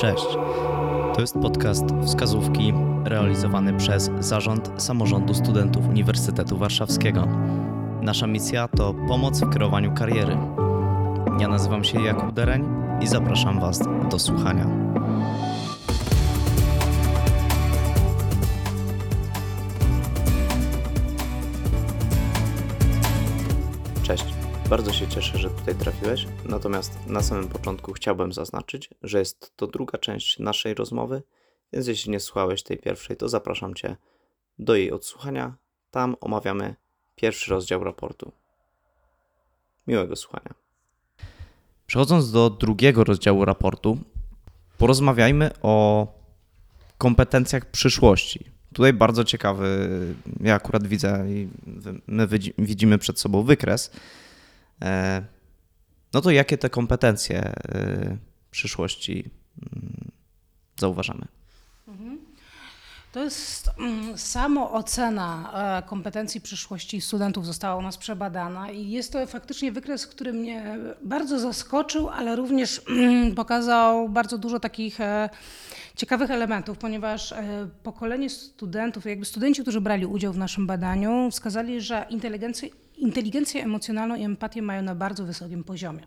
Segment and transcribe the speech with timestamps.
[0.00, 0.26] Cześć.
[1.14, 2.72] To jest podcast Wskazówki
[3.04, 7.28] realizowany przez Zarząd Samorządu Studentów Uniwersytetu Warszawskiego.
[8.02, 10.36] Nasza misja to pomoc w kreowaniu kariery.
[11.40, 12.64] Ja nazywam się Jakub Dereń
[13.00, 14.89] i zapraszam Was do słuchania.
[24.70, 26.26] Bardzo się cieszę, że tutaj trafiłeś.
[26.44, 31.22] Natomiast na samym początku chciałbym zaznaczyć, że jest to druga część naszej rozmowy,
[31.72, 33.96] więc jeśli nie słuchałeś tej pierwszej, to zapraszam Cię
[34.58, 35.56] do jej odsłuchania.
[35.90, 36.74] Tam omawiamy
[37.14, 38.32] pierwszy rozdział raportu.
[39.86, 40.54] Miłego słuchania.
[41.86, 43.98] Przechodząc do drugiego rozdziału raportu,
[44.78, 46.06] porozmawiajmy o
[46.98, 48.44] kompetencjach przyszłości.
[48.72, 49.88] Tutaj bardzo ciekawy,
[50.40, 51.26] ja akurat widzę
[52.06, 53.90] my widzimy przed sobą wykres.
[54.82, 55.22] E,
[56.12, 58.16] no to jakie te kompetencje e,
[58.50, 59.30] przyszłości
[59.72, 60.10] mm,
[60.80, 61.26] zauważamy?
[63.12, 69.12] To jest mm, samo ocena e, kompetencji przyszłości studentów została u nas przebadana i jest
[69.12, 74.98] to faktycznie wykres, który mnie bardzo zaskoczył, ale również mm, pokazał bardzo dużo takich
[75.96, 77.34] ciekawych elementów, ponieważ
[77.82, 82.68] pokolenie studentów, jakby studenci, którzy brali udział w naszym badaniu, wskazali, że inteligencję,
[83.00, 86.06] inteligencję emocjonalną i empatię mają na bardzo wysokim poziomie.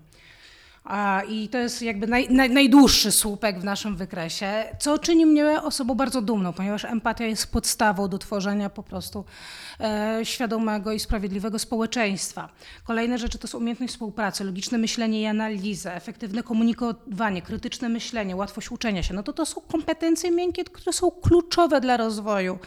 [1.29, 5.95] I to jest jakby naj, naj, najdłuższy słupek w naszym wykresie, co czyni mnie osobą
[5.95, 9.25] bardzo dumną, ponieważ empatia jest podstawą do tworzenia po prostu
[9.79, 12.49] e, świadomego i sprawiedliwego społeczeństwa.
[12.83, 18.71] Kolejne rzeczy to są umiejętność współpracy, logiczne myślenie i analiza, efektywne komunikowanie, krytyczne myślenie, łatwość
[18.71, 19.13] uczenia się.
[19.13, 22.59] No to to są kompetencje miękkie, które są kluczowe dla rozwoju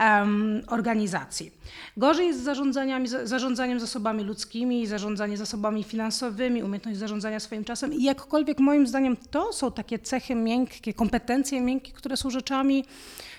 [0.00, 1.50] um, organizacji.
[1.96, 8.02] Gorzej jest z zarządzaniami, zarządzaniem zasobami ludzkimi, zarządzanie zasobami finansowymi, umiejętność zarządzania swoim czasem i
[8.02, 12.84] jakkolwiek moim zdaniem to są takie cechy miękkie, kompetencje miękkie, które są rzeczami,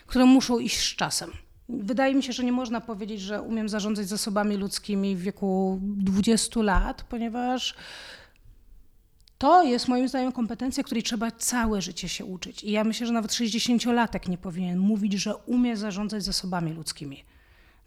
[0.07, 1.31] które muszą iść z czasem.
[1.69, 6.61] Wydaje mi się, że nie można powiedzieć, że umiem zarządzać zasobami ludzkimi w wieku 20
[6.61, 7.75] lat, ponieważ
[9.41, 12.63] to jest moim zdaniem kompetencja, której trzeba całe życie się uczyć.
[12.63, 17.23] I ja myślę, że nawet 60-latek nie powinien mówić, że umie zarządzać zasobami ludzkimi.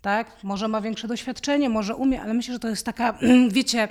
[0.03, 0.27] Tak?
[0.43, 3.89] Może ma większe doświadczenie, może umie, ale myślę, że to jest taka, wiecie,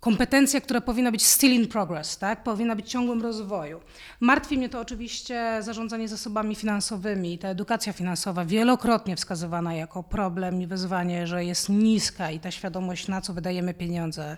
[0.00, 2.42] kompetencja, która powinna być still in progress, tak?
[2.42, 3.80] powinna być ciągłym rozwoju.
[4.20, 7.38] Martwi mnie to oczywiście zarządzanie zasobami finansowymi.
[7.38, 13.08] Ta edukacja finansowa wielokrotnie wskazywana jako problem i wyzwanie, że jest niska i ta świadomość,
[13.08, 14.36] na co wydajemy pieniądze,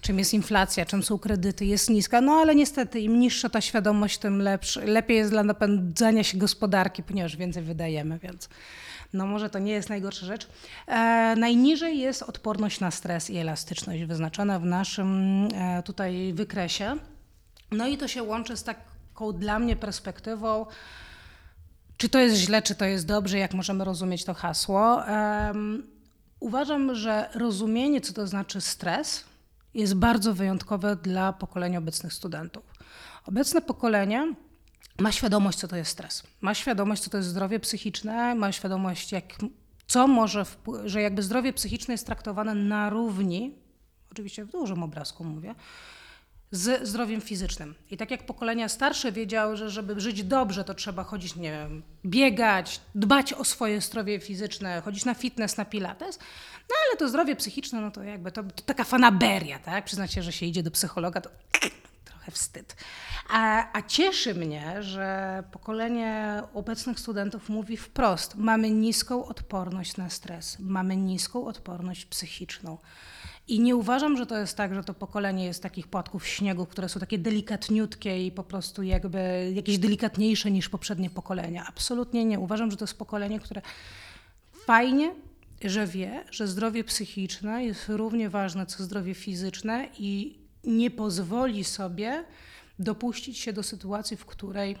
[0.00, 2.20] czym jest inflacja, czym są kredyty, jest niska.
[2.20, 7.02] No ale niestety im niższa ta świadomość, tym lepszy, lepiej jest dla napędzania się gospodarki,
[7.02, 8.48] ponieważ więcej wydajemy, więc
[9.14, 10.48] no może to nie jest najgorsza rzecz.
[10.86, 15.08] E, najniżej jest odporność na stres i elastyczność wyznaczona w naszym
[15.54, 16.96] e, tutaj wykresie.
[17.70, 20.66] No i to się łączy z taką dla mnie perspektywą,
[21.96, 25.08] czy to jest źle, czy to jest dobrze, jak możemy rozumieć to hasło.
[25.08, 25.52] E,
[26.40, 29.24] uważam, że rozumienie, co to znaczy stres,
[29.74, 32.64] jest bardzo wyjątkowe dla pokolenia obecnych studentów.
[33.26, 34.34] Obecne pokolenie
[34.98, 36.22] ma świadomość, co to jest stres.
[36.40, 39.24] Ma świadomość, co to jest zdrowie psychiczne, ma świadomość, jak,
[39.86, 40.46] co może,
[40.84, 43.54] że jakby zdrowie psychiczne jest traktowane na równi,
[44.12, 45.54] oczywiście w dużym obrazku mówię,
[46.50, 47.74] z zdrowiem fizycznym.
[47.90, 51.82] I tak jak pokolenia starsze wiedziały, że żeby żyć dobrze, to trzeba chodzić, nie wiem,
[52.06, 56.18] biegać, dbać o swoje zdrowie fizyczne, chodzić na fitness, na pilates,
[56.68, 59.84] no ale to zdrowie psychiczne, no to jakby to, to taka fanaberia, tak?
[59.84, 61.30] Przyznać się, że się idzie do psychologa, to
[62.24, 62.76] trochę wstyd.
[63.30, 70.56] A, a, cieszy mnie, że pokolenie obecnych studentów mówi wprost: mamy niską odporność na stres,
[70.58, 72.78] mamy niską odporność psychiczną.
[73.48, 76.88] I nie uważam, że to jest tak, że to pokolenie jest takich płatków śniegu, które
[76.88, 81.64] są takie delikatniutkie i po prostu jakby jakieś delikatniejsze niż poprzednie pokolenia.
[81.68, 82.38] Absolutnie nie.
[82.38, 83.62] Uważam, że to jest pokolenie, które
[84.66, 85.14] fajnie,
[85.64, 92.24] że wie, że zdrowie psychiczne jest równie ważne co zdrowie fizyczne i nie pozwoli sobie
[92.78, 94.76] dopuścić się do sytuacji, w której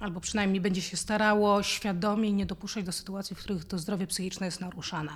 [0.00, 4.46] albo przynajmniej będzie się starało świadomie nie dopuszczać do sytuacji, w których to zdrowie psychiczne
[4.46, 5.12] jest naruszane.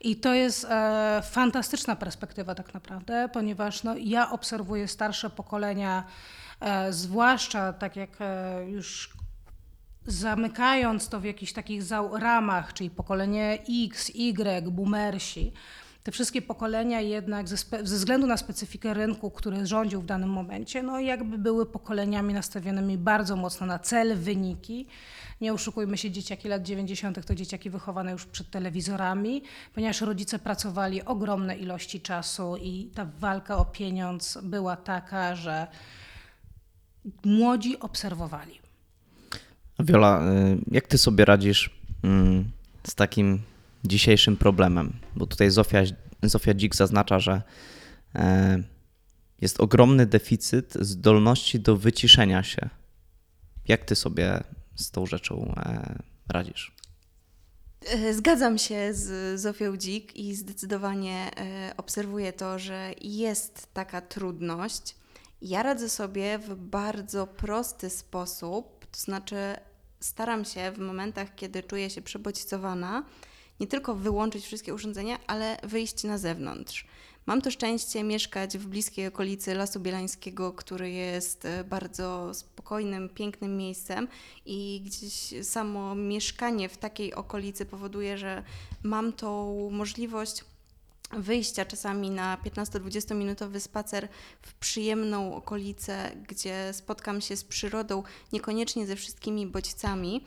[0.00, 6.04] I to jest e, fantastyczna perspektywa tak naprawdę, ponieważ no, ja obserwuję starsze pokolenia,
[6.60, 9.16] e, zwłaszcza tak jak e, już
[10.06, 15.52] zamykając to w jakichś takich ramach, czyli pokolenie X, Y, boomersi,
[16.04, 20.82] te wszystkie pokolenia jednak ze, ze, względu na specyfikę rynku, który rządził w danym momencie,
[20.82, 24.86] no jakby były pokoleniami nastawionymi bardzo mocno na cel, wyniki.
[25.40, 27.26] Nie oszukujmy się, dzieciaki lat 90.
[27.26, 29.42] to dzieciaki wychowane już przed telewizorami,
[29.74, 35.66] ponieważ rodzice pracowali ogromne ilości czasu i ta walka o pieniądz była taka, że
[37.24, 38.60] młodzi obserwowali.
[39.78, 41.70] Wiola, y, jak ty sobie radzisz
[42.02, 42.50] mm,
[42.86, 43.42] z takim
[43.84, 44.92] dzisiejszym problemem?
[45.16, 45.82] Bo tutaj Zofia,
[46.22, 47.42] Zofia Dzik zaznacza, że
[48.14, 48.62] e,
[49.40, 52.68] jest ogromny deficyt zdolności do wyciszenia się.
[53.68, 54.40] Jak ty sobie
[54.74, 55.98] z tą rzeczą e,
[56.28, 56.76] radzisz?
[57.86, 61.30] E, Zgadzam się z Zofią Dzik i zdecydowanie
[61.76, 64.96] obserwuję to, że jest taka trudność.
[65.42, 69.36] Ja radzę sobie w bardzo prosty sposób, to znaczy
[70.00, 73.04] staram się w momentach, kiedy czuję się przebodźcowana,
[73.60, 76.86] nie tylko wyłączyć wszystkie urządzenia, ale wyjść na zewnątrz.
[77.26, 83.56] Mam to szczęście mieszkać w bliskiej okolicy Lasu Bielańskiego, który jest e, bardzo spokojnym, pięknym
[83.56, 84.08] miejscem
[84.46, 88.42] i gdzieś samo mieszkanie w takiej okolicy powoduje, że
[88.82, 90.44] mam tą możliwość
[91.12, 94.08] wyjścia czasami na 15-20 minutowy spacer
[94.42, 98.02] w przyjemną okolicę, gdzie spotkam się z przyrodą,
[98.32, 100.24] niekoniecznie ze wszystkimi bodźcami,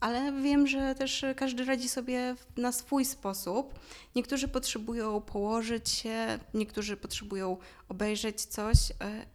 [0.00, 3.78] ale wiem, że też każdy radzi sobie na swój sposób.
[4.16, 7.56] Niektórzy potrzebują położyć się, niektórzy potrzebują
[7.88, 8.76] obejrzeć coś.
[8.90, 9.26] e,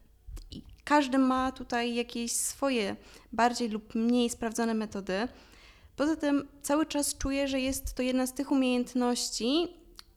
[0.51, 2.95] I każdy ma tutaj jakieś swoje
[3.33, 5.27] bardziej lub mniej sprawdzone metody.
[5.95, 9.67] Poza tym cały czas czuję, że jest to jedna z tych umiejętności,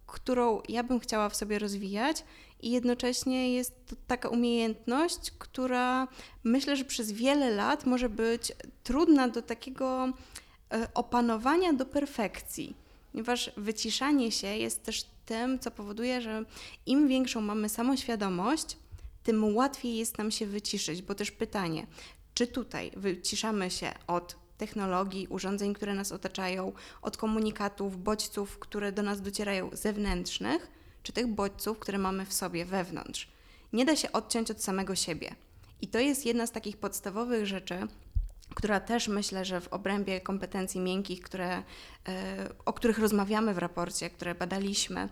[0.08, 2.24] którą ja bym chciała w sobie rozwijać,
[2.60, 6.08] i jednocześnie jest to taka umiejętność, która
[6.44, 8.52] myślę, że przez wiele lat może być
[8.84, 10.12] trudna do takiego
[10.72, 12.76] e, opanowania do perfekcji,
[13.12, 16.44] ponieważ wyciszanie się jest też tym, co powoduje, że
[16.86, 18.76] im większą mamy samoświadomość,
[19.22, 21.86] tym łatwiej jest nam się wyciszyć, bo też pytanie,
[22.34, 26.72] czy tutaj wyciszamy się od technologii, urządzeń, które nas otaczają,
[27.02, 30.70] od komunikatów, bodźców, które do nas docierają zewnętrznych,
[31.02, 33.28] czy tych bodźców, które mamy w sobie wewnątrz.
[33.72, 35.34] Nie da się odciąć od samego siebie.
[35.80, 37.86] I to jest jedna z takich podstawowych rzeczy,
[38.54, 41.62] która też myślę, że w obrębie kompetencji miękkich, które,
[42.08, 45.08] e, o których rozmawiamy w raporcie, które badaliśmy,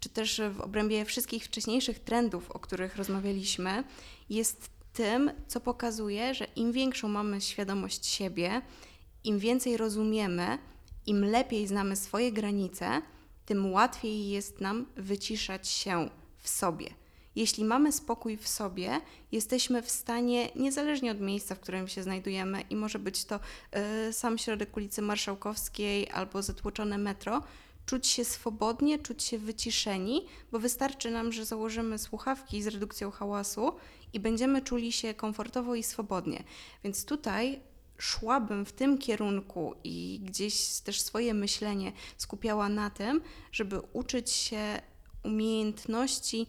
[0.00, 3.84] czy też w obrębie wszystkich wcześniejszych trendów, o których rozmawialiśmy,
[4.30, 8.62] jest tym, co pokazuje, że im większą mamy świadomość siebie,
[9.28, 10.58] im więcej rozumiemy,
[11.06, 13.02] im lepiej znamy swoje granice,
[13.46, 16.90] tym łatwiej jest nam wyciszać się w sobie.
[17.36, 19.00] Jeśli mamy spokój w sobie,
[19.32, 23.40] jesteśmy w stanie, niezależnie od miejsca, w którym się znajdujemy, i może być to
[24.08, 27.42] y, sam środek ulicy Marszałkowskiej albo zatłoczone metro,
[27.86, 33.72] czuć się swobodnie, czuć się wyciszeni, bo wystarczy nam, że założymy słuchawki z redukcją hałasu
[34.12, 36.44] i będziemy czuli się komfortowo i swobodnie.
[36.84, 37.60] Więc tutaj
[37.98, 43.20] szłabym w tym kierunku i gdzieś też swoje myślenie skupiała na tym,
[43.52, 44.82] żeby uczyć się
[45.22, 46.46] umiejętności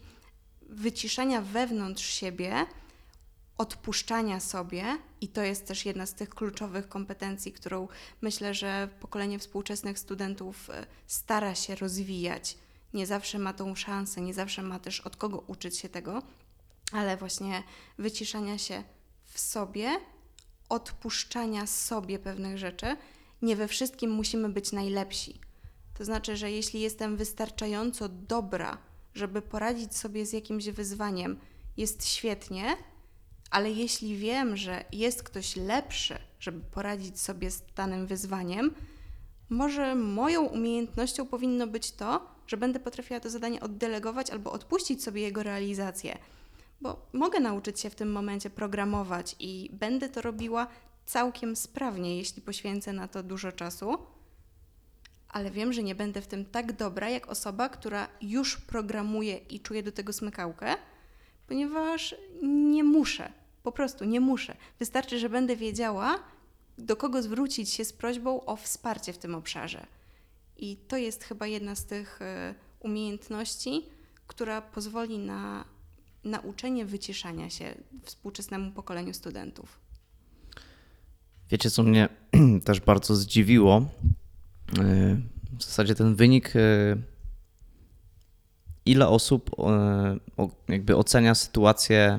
[0.62, 2.66] wyciszenia wewnątrz siebie,
[3.58, 4.84] odpuszczania sobie,
[5.20, 7.88] i to jest też jedna z tych kluczowych kompetencji, którą
[8.20, 12.56] myślę, że pokolenie współczesnych studentów e, stara się rozwijać.
[12.94, 16.22] Nie zawsze ma tą szansę, nie zawsze ma też od kogo uczyć się tego,
[16.92, 17.62] ale właśnie
[17.98, 18.84] wyciszania się
[19.24, 20.00] w sobie,
[20.70, 22.96] odpuszczania sobie pewnych rzeczy.
[23.42, 25.40] Nie we wszystkim musimy być najlepsi.
[25.94, 28.78] To znaczy, że jeśli jestem wystarczająco dobra,
[29.14, 31.38] żeby poradzić sobie z jakimś wyzwaniem,
[31.76, 32.76] jest świetnie,
[33.50, 38.74] ale jeśli wiem, że jest ktoś lepszy, żeby poradzić sobie z danym wyzwaniem,
[39.48, 45.22] może moją umiejętnością powinno być to, że będę potrafiła to zadanie oddelegować albo odpuścić sobie
[45.22, 46.18] jego realizację.
[46.80, 50.66] Bo mogę nauczyć się w tym momencie programować i będę to robiła
[51.06, 53.98] całkiem sprawnie, jeśli poświęcę na to dużo czasu,
[55.28, 59.60] ale wiem, że nie będę w tym tak dobra jak osoba, która już programuje i
[59.60, 60.74] czuje do tego smykałkę,
[61.46, 63.32] ponieważ nie muszę,
[63.62, 64.56] po prostu nie muszę.
[64.78, 66.18] Wystarczy, że będę wiedziała,
[66.78, 69.86] do kogo zwrócić się z prośbą o wsparcie w tym obszarze.
[70.56, 73.86] I to jest chyba jedna z tych e, umiejętności,
[74.26, 75.64] która pozwoli na
[76.24, 77.74] nauczenie wyciszania się
[78.04, 79.80] współczesnemu pokoleniu studentów.
[81.50, 82.08] Wiecie, co mnie
[82.64, 83.86] też bardzo zdziwiło?
[84.78, 85.20] Yy,
[85.58, 87.02] W zasadzie ten wynik, yy,
[88.86, 89.50] ile osób
[90.36, 92.18] o- jakby ocenia sytuację,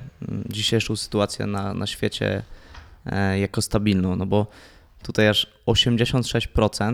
[0.49, 2.43] dzisiejszą sytuację na, na świecie
[3.39, 4.47] jako stabilną, no bo
[5.03, 6.93] tutaj aż 86%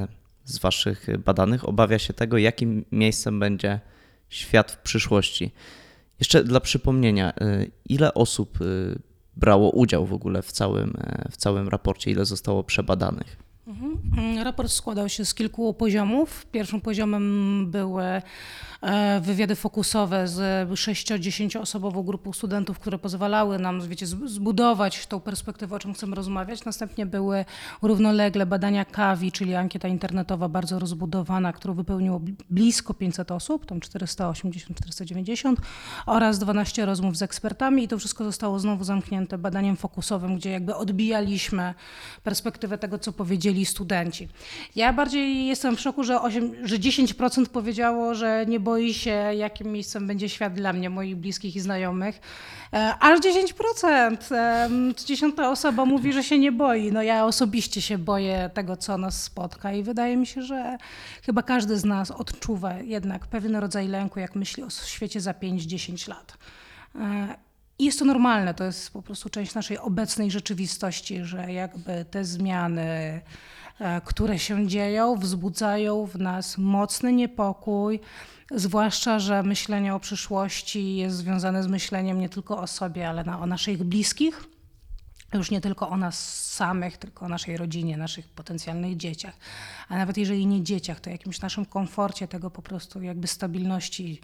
[0.00, 0.08] yy,
[0.44, 3.80] z Waszych badanych obawia się tego, jakim miejscem będzie
[4.28, 5.50] świat w przyszłości.
[6.20, 8.98] Jeszcze dla przypomnienia, yy, ile osób yy,
[9.36, 13.49] brało udział w ogóle w całym, yy, w całym raporcie, ile zostało przebadanych?
[13.66, 16.46] Mm, Raport składał się z kilku poziomów.
[16.46, 18.04] Pierwszym poziomem były
[18.82, 25.76] e, wywiady fokusowe z 6-10 osobową grupą studentów, które pozwalały nam, wiecie, zbudować tą perspektywę,
[25.76, 26.64] o czym chcemy rozmawiać.
[26.64, 27.44] Następnie były
[27.82, 33.80] równolegle badania KAWI, czyli ankieta internetowa bardzo rozbudowana, którą wypełniło bl- blisko 500 osób, tam
[33.80, 35.54] 480-490
[36.06, 40.74] oraz 12 rozmów z ekspertami i to wszystko zostało znowu zamknięte badaniem fokusowym, gdzie jakby
[40.74, 41.74] odbijaliśmy
[42.22, 44.28] perspektywę tego, co powiedzieli studenci.
[44.76, 49.72] Ja bardziej jestem w szoku, że, 8, że 10% powiedziało, że nie boi się, jakim
[49.72, 52.20] miejscem będzie świat dla mnie, moich bliskich i znajomych.
[52.72, 54.32] E, Aż 10%.
[54.32, 56.92] em, co Dziesiąta osoba mówi, że się nie boi.
[56.92, 60.76] No ja osobiście się boję tego, co nas spotka i wydaje mi się, że
[61.22, 66.08] chyba każdy z nas odczuwa jednak pewien rodzaj lęku, jak myśli o świecie za 5-10
[66.08, 66.38] lat.
[67.80, 72.24] I jest to normalne, to jest po prostu część naszej obecnej rzeczywistości, że jakby te
[72.24, 73.20] zmiany,
[73.78, 78.00] e, które się dzieją, wzbudzają w nas mocny niepokój,
[78.50, 83.40] zwłaszcza, że myślenie o przyszłości jest związane z myśleniem nie tylko o sobie, ale na,
[83.40, 84.44] o naszych bliskich.
[85.34, 89.34] Już nie tylko o nas samych, tylko o naszej rodzinie, naszych potencjalnych dzieciach.
[89.88, 94.20] A nawet jeżeli nie dzieciach, to jakimś naszym komforcie, tego po prostu jakby stabilności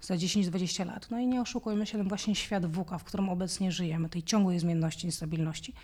[0.00, 1.10] za 10-20 lat.
[1.10, 4.58] No i nie oszukujmy się, ten właśnie świat WUKA, w którym obecnie żyjemy, tej ciągłej
[4.58, 5.74] zmienności, niestabilności.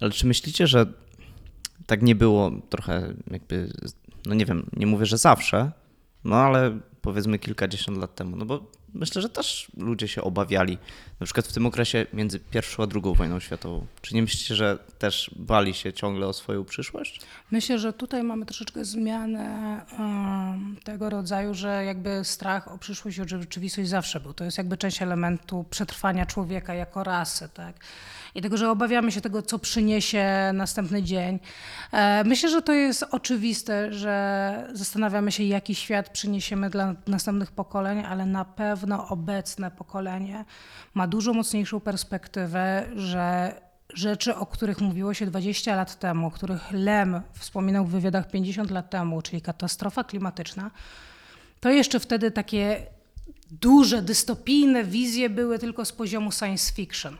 [0.00, 0.86] Ale czy myślicie, że
[1.86, 3.72] tak nie było trochę jakby,
[4.26, 5.72] no nie wiem, nie mówię, że zawsze,
[6.24, 10.78] no ale powiedzmy kilkadziesiąt lat temu, no bo myślę, że też ludzie się obawiali,
[11.20, 13.86] na przykład w tym okresie między pierwszą a drugą wojną światową.
[14.02, 17.20] Czy nie myślicie, że też bali się ciągle o swoją przyszłość?
[17.50, 19.80] Myślę, że tutaj mamy troszeczkę zmianę
[20.84, 24.34] tego rodzaju, że jakby strach o przyszłość i o rzeczywistość zawsze był.
[24.34, 27.74] To jest jakby część elementu przetrwania człowieka jako rasy, tak?
[28.34, 31.38] I tego, że obawiamy się tego, co przyniesie następny dzień.
[31.92, 38.04] E, Myślę, że to jest oczywiste, że zastanawiamy się, jaki świat przyniesiemy dla następnych pokoleń,
[38.08, 40.44] ale na pewno obecne pokolenie
[40.94, 43.54] ma dużo mocniejszą perspektywę, że
[43.94, 48.70] rzeczy, o których mówiło się 20 lat temu, o których Lem wspominał w wywiadach 50
[48.70, 50.70] lat temu, czyli katastrofa klimatyczna,
[51.60, 52.86] to jeszcze wtedy takie
[53.50, 57.16] duże, dystopijne wizje były tylko z poziomu science fiction.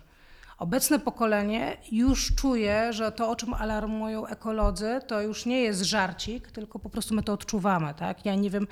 [0.63, 6.51] Obecne pokolenie już czuje, że to, o czym alarmują ekolodzy, to już nie jest żarcik,
[6.51, 7.95] tylko po prostu my to odczuwamy.
[7.95, 8.25] Tak?
[8.27, 8.67] Ja nie wiem,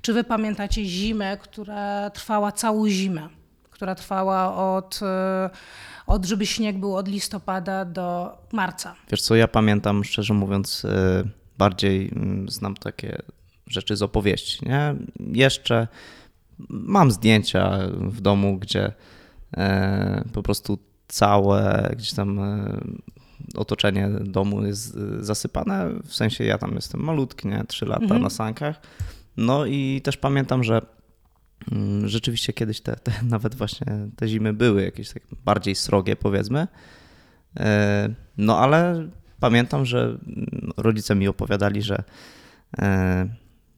[0.00, 3.28] czy wy pamiętacie zimę, która trwała całą zimę,
[3.70, 5.50] która trwała od, e,
[6.06, 8.94] od żeby śnieg był od listopada do marca.
[9.10, 10.88] Wiesz co, ja pamiętam, szczerze mówiąc, y,
[11.58, 13.22] bardziej mm, znam takie
[13.66, 14.94] rzeczy z opowieści, nie?
[15.32, 15.88] Jeszcze
[16.68, 18.92] mam zdjęcia w domu, gdzie
[19.56, 22.80] e, po prostu całe gdzieś tam e,
[23.54, 27.64] otoczenie domu jest e, zasypane, w sensie ja tam jestem malutki, nie?
[27.68, 28.22] Trzy lata Mhm.
[28.22, 28.80] na sankach.
[29.36, 30.80] No i też pamiętam, że
[31.72, 33.86] mm, rzeczywiście kiedyś te, te nawet właśnie
[34.16, 36.68] te zimy były jakieś tak bardziej srogie, powiedzmy.
[37.60, 39.08] E, No ale
[39.40, 42.02] pamiętam, że mm, rodzice mi opowiadali, że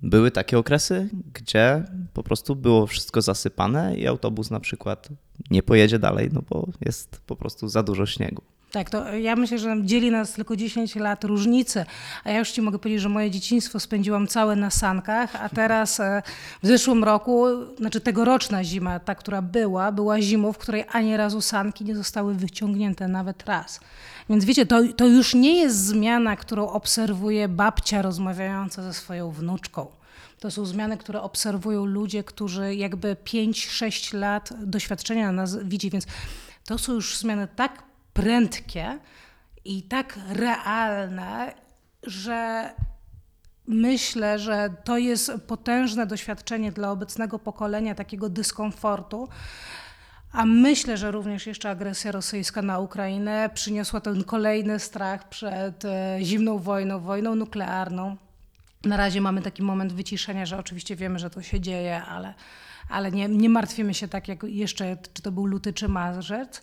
[0.02, 5.09] były takie okresy, gdzie po prostu było wszystko zasypane i autobus na przykład
[5.50, 8.43] nie pojedzie dalej, no bo jest po prostu za dużo śniegu.
[8.73, 11.85] Tak, to ja myślę, że dzieli nas tylko 10 lat różnicy,
[12.25, 16.01] a ja już ci mogę powiedzieć, że moje dzieciństwo spędziłam całe na sankach, a teraz
[16.01, 16.23] e,
[16.63, 17.47] w zeszłym roku,
[17.79, 22.35] znaczy tegoroczna zima, ta, która była, była zimą, w której ani razu sanki nie zostały
[22.35, 23.81] wyciągnięte nawet raz.
[24.31, 29.87] Więc wiecie, to, to już nie jest zmiana, którą obserwuje babcia rozmawiająca ze swoją wnuczką.
[30.41, 36.07] To są zmiany, które obserwują ludzie, którzy jakby 5-6 lat doświadczenia na nas widzi, więc
[36.65, 37.88] to są już zmiany tak
[38.19, 38.99] prędkie
[39.65, 41.55] i tak realne,
[42.03, 42.71] że
[43.67, 49.29] myślę, że to jest potężne doświadczenie dla obecnego pokolenia takiego dyskomfortu.
[50.33, 56.19] A myślę, że również jeszcze agresja rosyjska na Ukrainę przyniosła ten kolejny strach przed e,
[56.23, 58.17] zimną wojną, wojną nuklearną.
[58.85, 62.35] Na razie mamy taki moment wyciszenia, że oczywiście wiemy, że to się dzieje, ale,
[62.89, 66.63] ale nie, nie martwimy się tak jak jeszcze, czy to był luty, czy marzec.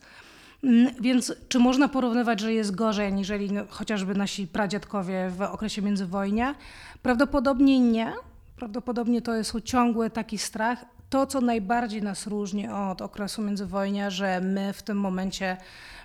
[0.65, 5.81] Mm, Więc czy można porównywać, że jest gorzej, aniżeli no, chociażby nasi pradziadkowie w okresie
[5.81, 6.55] międzywojnia?
[7.01, 8.13] Prawdopodobnie nie.
[8.55, 10.85] Prawdopodobnie to jest ciągły taki strach.
[11.09, 15.57] To, co najbardziej nas różni od okresu międzywojnia, że my w tym momencie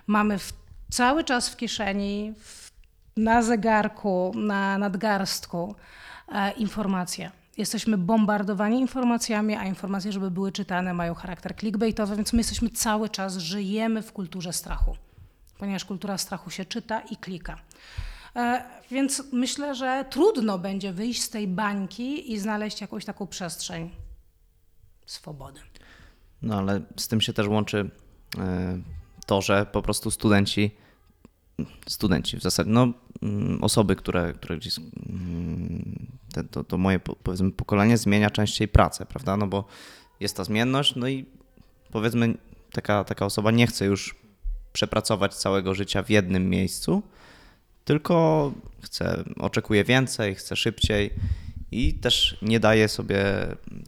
[0.07, 0.53] mamy w,
[0.89, 2.71] cały czas w kieszeni, w,
[3.17, 5.75] na zegarku, na nadgarstku
[6.31, 7.31] e, informacje.
[7.57, 13.09] Jesteśmy bombardowani informacjami, a informacje, żeby były czytane, mają charakter clickbaitowy, więc my jesteśmy cały
[13.09, 14.97] czas, żyjemy w kulturze strachu.
[15.59, 17.57] ponieważ kultura strachu się czyta i klika.
[18.35, 23.89] E, Więc myślę, że trudno będzie wyjść z tej bańki i znaleźć jakąś taką przestrzeń
[25.05, 25.59] swobody.
[26.41, 27.89] No ale z tym się też łączy
[28.37, 28.81] e,
[29.25, 30.71] to, że po prostu studenci,
[31.87, 32.87] studenci w zasadzie, no
[33.21, 35.50] mm, osoby, które, które gdzieś, mm,
[36.51, 39.37] to, to moje po- powiedzmy pokolenie zmienia częściej pracę, prawda?
[39.37, 39.65] No bo
[40.19, 41.25] jest ta zmienność, no i
[41.91, 42.33] powiedzmy
[42.71, 44.15] taka, taka osoba nie chce już
[44.73, 47.03] przepracować całego życia w jednym miejscu,
[47.85, 51.13] tylko chce, oczekuje więcej, chce szybciej
[51.71, 53.23] i też nie daje sobie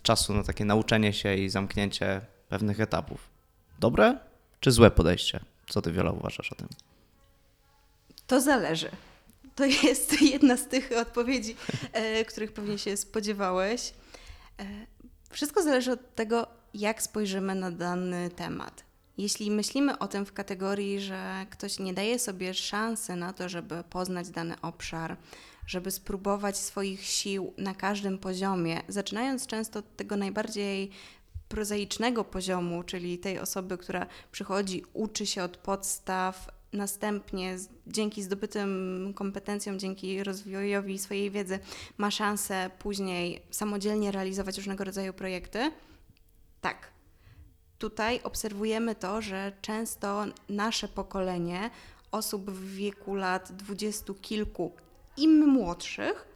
[0.01, 3.29] czasu na takie nauczenie się i zamknięcie pewnych etapów.
[3.79, 4.17] Dobre
[4.59, 5.39] czy złe podejście?
[5.69, 6.67] Co ty, Wiola, uważasz o tym?
[8.27, 8.89] To zależy.
[9.55, 11.55] To jest jedna z tych odpowiedzi,
[11.91, 13.93] e, których pewnie się spodziewałeś.
[14.59, 14.65] E,
[15.29, 18.83] wszystko zależy od tego, jak spojrzymy na dany temat.
[19.17, 23.83] Jeśli myślimy o tym w kategorii, że ktoś nie daje sobie szansy na to, żeby
[23.89, 25.17] poznać dany obszar,
[25.67, 30.89] żeby spróbować swoich sił na każdym poziomie, zaczynając często od tego najbardziej
[31.49, 39.79] prozaicznego poziomu, czyli tej osoby, która przychodzi, uczy się od podstaw, następnie dzięki zdobytym kompetencjom,
[39.79, 41.59] dzięki rozwojowi swojej wiedzy
[41.97, 45.71] ma szansę później samodzielnie realizować różnego rodzaju projekty.
[46.61, 46.93] Tak.
[47.77, 51.69] Tutaj obserwujemy to, że często nasze pokolenie
[52.11, 54.71] osób w wieku lat dwudziestu kilku
[55.17, 56.27] im młodszych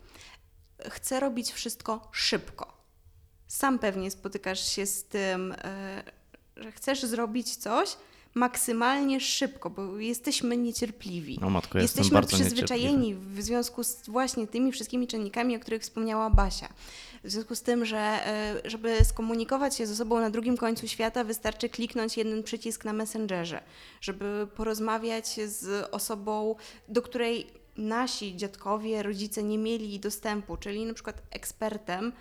[0.89, 2.77] chce robić wszystko szybko.
[3.47, 6.03] Sam pewnie spotykasz się z tym, e,
[6.57, 7.97] że chcesz zrobić coś
[8.37, 11.39] maksymalnie szybko, bo jesteśmy niecierpliwi.
[11.41, 16.69] O matko, Jesteśmy przyzwyczajeni w związku z właśnie tymi wszystkimi czynnikami, o których wspomniała Basia.
[17.23, 21.23] W związku z tym, że e, żeby skomunikować się ze sobą na drugim końcu świata,
[21.23, 23.61] wystarczy kliknąć jeden przycisk na Messengerze.
[24.01, 26.55] Żeby porozmawiać z osobą,
[26.87, 32.11] do której nasi dziadkowie, rodzice nie mieli dostępu, czyli na przykład ekspertem,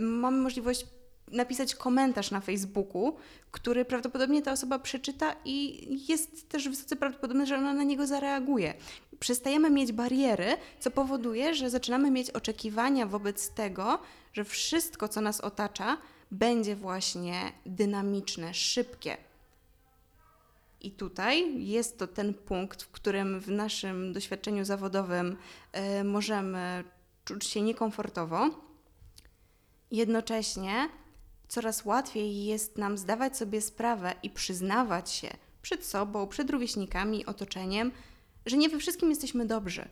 [0.00, 0.86] mamy możliwość
[1.34, 3.16] napisać komentarz na Facebooku,
[3.50, 8.74] który prawdopodobnie ta osoba przeczyta i jest też wysoce prawdopodobne, że ona na niego zareaguje.
[9.20, 13.98] Przestajemy mieć bariery, co powoduje, że zaczynamy mieć oczekiwania wobec tego,
[14.32, 15.96] że wszystko, co nas otacza,
[16.30, 19.16] będzie właśnie dynamiczne, szybkie.
[20.80, 25.36] I tutaj jest to ten punkt, w którym w naszym doświadczeniu zawodowym
[25.72, 26.84] e, możemy
[27.24, 28.50] czuć się niekomfortowo.
[29.90, 30.88] Jednocześnie
[31.54, 35.28] coraz łatwiej jest nam zdawać sobie sprawę i przyznawać się
[35.62, 37.92] przed sobą, przed rówieśnikami, otoczeniem,
[38.46, 39.88] że nie we wszystkim jesteśmy dobrzy,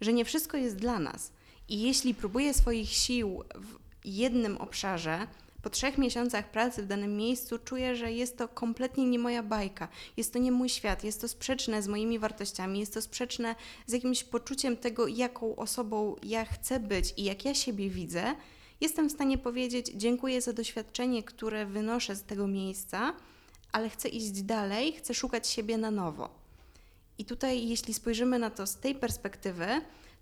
[0.00, 1.32] że nie wszystko jest dla nas.
[1.68, 5.26] I jeśli próbuję swoich sił w jednym obszarze,
[5.62, 9.88] po trzech miesiącach pracy w danym miejscu czuję, że jest to kompletnie nie moja bajka,
[10.16, 13.54] jest to nie mój świat, jest to sprzeczne z moimi wartościami, jest to sprzeczne
[13.86, 18.34] z jakimś poczuciem tego, jaką osobą ja chcę być i jak ja siebie widzę,
[18.80, 23.14] jestem w stanie powiedzieć: Dziękuję za doświadczenie, które wynoszę z tego miejsca,
[23.72, 26.28] ale chcę iść dalej, chcę szukać siebie na nowo.
[27.18, 29.66] I tutaj, jeśli spojrzymy na to z tej perspektywy,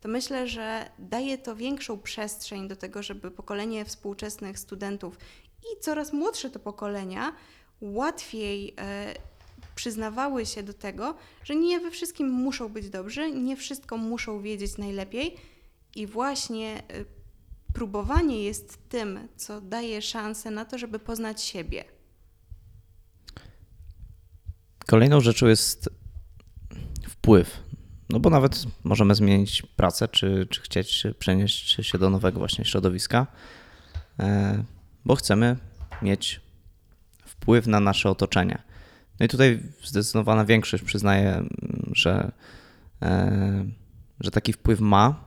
[0.00, 5.18] to myślę, że daje to większą przestrzeń do tego, żeby pokolenie współczesnych studentów
[5.62, 7.32] i coraz młodsze to pokolenia
[7.80, 9.14] łatwiej e,
[9.74, 11.14] przyznawały się do tego,
[11.44, 15.36] że nie we wszystkim muszą być dobrzy, nie wszystko muszą wiedzieć najlepiej
[15.96, 17.04] i właśnie e,
[17.74, 21.84] próbowanie jest tym, co daje szansę na to, żeby poznać siebie.
[24.86, 25.88] Kolejną rzeczą jest
[27.08, 27.60] wpływ.
[28.10, 33.26] No bo nawet możemy zmienić pracę, czy, czy chcieć przenieść się do nowego właśnie środowiska,
[34.18, 34.64] e,
[35.04, 35.56] bo chcemy
[36.02, 36.40] mieć
[37.26, 38.62] wpływ na nasze otoczenie.
[39.20, 41.44] No i tutaj zdecydowana większość przyznaje,
[41.92, 42.32] że,
[43.02, 43.64] e,
[44.20, 45.24] że taki wpływ ma,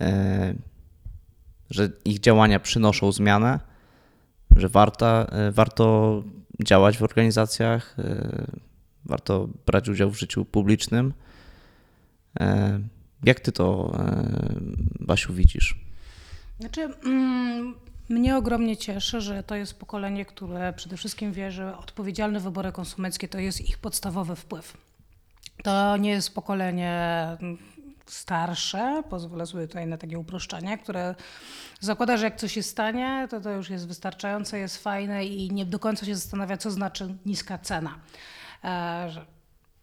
[0.00, 0.54] e,
[1.70, 3.60] że ich działania przynoszą zmianę,
[4.56, 6.22] że warta, warto
[6.64, 8.46] działać w organizacjach, e,
[9.04, 11.14] warto brać udział w życiu publicznym.
[12.40, 12.80] E,
[13.24, 14.54] Jak ty to, e,
[15.00, 15.78] Basiu, widzisz?
[16.60, 17.74] Znaczy, mm,
[18.08, 23.28] mnie ogromnie cieszy, że to jest pokolenie, które przede wszystkim wie, że odpowiedzialne wybory konsumenckie
[23.28, 24.76] to jest ich podstawowy wpływ.
[25.62, 27.26] To nie jest pokolenie
[28.06, 31.14] starsze, pozwolę sobie tutaj na takie uproszczenie, które
[31.80, 35.66] zakłada, że jak coś się stanie, to to już jest wystarczające, jest fajne i nie
[35.66, 37.98] do końca się zastanawia, co znaczy niska cena.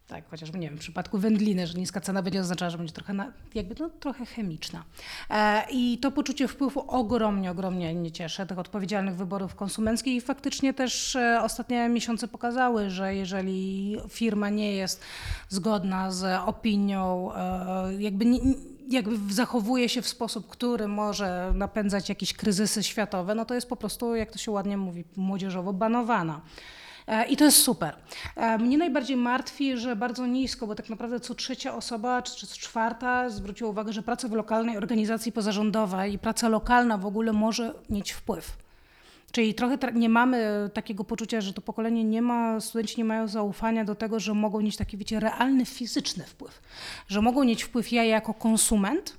[0.08, 3.12] Tak, chociażby nie wiem, w przypadku wędliny, że niska cena będzie oznaczała, że będzie trochę,
[3.12, 4.84] na, jakby, no, trochę chemiczna.
[5.30, 10.74] E, I to poczucie wpływu ogromnie, ogromnie mnie cieszy, tych odpowiedzialnych wyborów konsumenckich i faktycznie
[10.74, 15.00] też e, ostatnie miesiące pokazały, że jeżeli firma nie jest
[15.48, 18.40] zgodna z opinią, e, jakby nie,
[18.88, 23.76] jakby zachowuje się w sposób, który może napędzać jakieś kryzysy światowe, no to jest po
[23.76, 26.40] prostu, jak to się ładnie mówi, młodzieżowo banowana.
[27.06, 27.96] E, I to jest super.
[28.36, 32.56] E, Mnie najbardziej martwi, że bardzo nisko, bo tak naprawdę co trzecia osoba, czy, co
[32.56, 37.74] czwarta zwróciła uwagę, że praca w lokalnej organizacji pozarządowej i praca lokalna w ogóle może
[37.90, 38.56] mieć wpływ.
[39.32, 43.84] Czyli trochę nie mamy takiego poczucia, że to pokolenie nie ma, studenci nie mają zaufania
[43.84, 46.62] do tego, że mogą mieć taki, wiecie, realny, fizyczny wpływ.
[47.08, 49.16] Że mogą mieć wpływ ja jako konsument,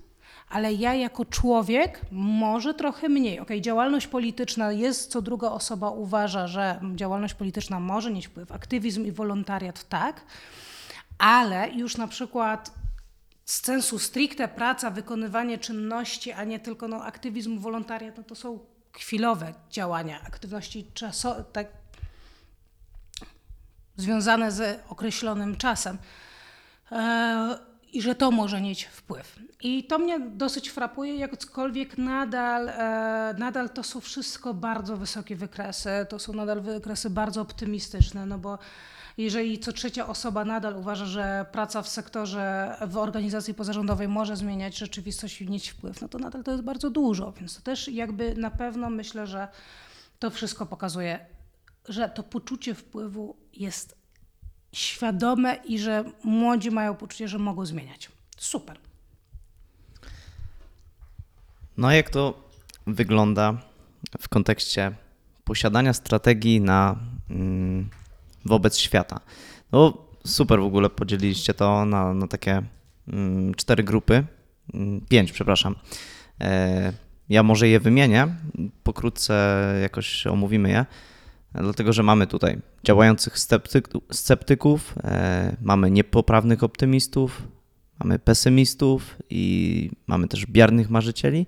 [0.49, 3.39] ale ja jako człowiek może trochę mniej.
[3.39, 9.05] Okej, działalność polityczna jest, co druga osoba uważa, że działalność polityczna może mieć wpływ, aktywizm
[9.05, 10.21] i wolontariat tak,
[11.17, 12.71] ale już na przykład
[13.45, 18.59] z sensu stricte praca, wykonywanie czynności, a nie tylko no, aktywizm, wolontariat, no to są
[18.93, 21.67] chwilowe działania, aktywności czaso, tak,
[23.97, 25.97] związane z określonym czasem.
[26.91, 29.39] E, I że to może mieć wpływ.
[29.61, 35.89] I to mnie dosyć frapuje, jakkolwiek nadal, e, nadal to są wszystko bardzo wysokie wykresy,
[36.09, 38.57] to są nadal wykresy bardzo optymistyczne, no bo
[39.17, 44.77] jeżeli co trzecia osoba nadal uważa, że praca w sektorze, w organizacji pozarządowej może zmieniać
[44.77, 48.35] rzeczywistość i mieć wpływ, no to nadal to jest bardzo dużo, więc to też jakby
[48.35, 49.47] na pewno myślę, że
[50.19, 51.25] to wszystko pokazuje,
[51.89, 54.04] że to poczucie wpływu jest
[54.75, 58.09] świadome i że młodzi mają poczucie, że mogą zmieniać.
[58.37, 58.77] Super.
[61.77, 62.49] No jak to
[62.87, 63.57] wygląda
[64.19, 64.91] w kontekście
[65.43, 66.95] posiadania strategii na,
[67.29, 67.89] mm,
[68.45, 69.19] wobec świata?
[69.71, 72.61] No super w ogóle podzieliliście to na, na takie
[73.07, 74.23] mm, cztery grupy,
[74.73, 75.75] mm, pięć, przepraszam.
[76.41, 76.93] E,
[77.29, 78.27] ja może je wymienię,
[78.83, 80.85] pokrótce jakoś omówimy je,
[81.61, 87.41] dlatego że mamy tutaj działających sceptyk- sceptyków, e, mamy niepoprawnych optymistów,
[88.03, 91.47] mamy pesymistów i mamy też biernych marzycieli,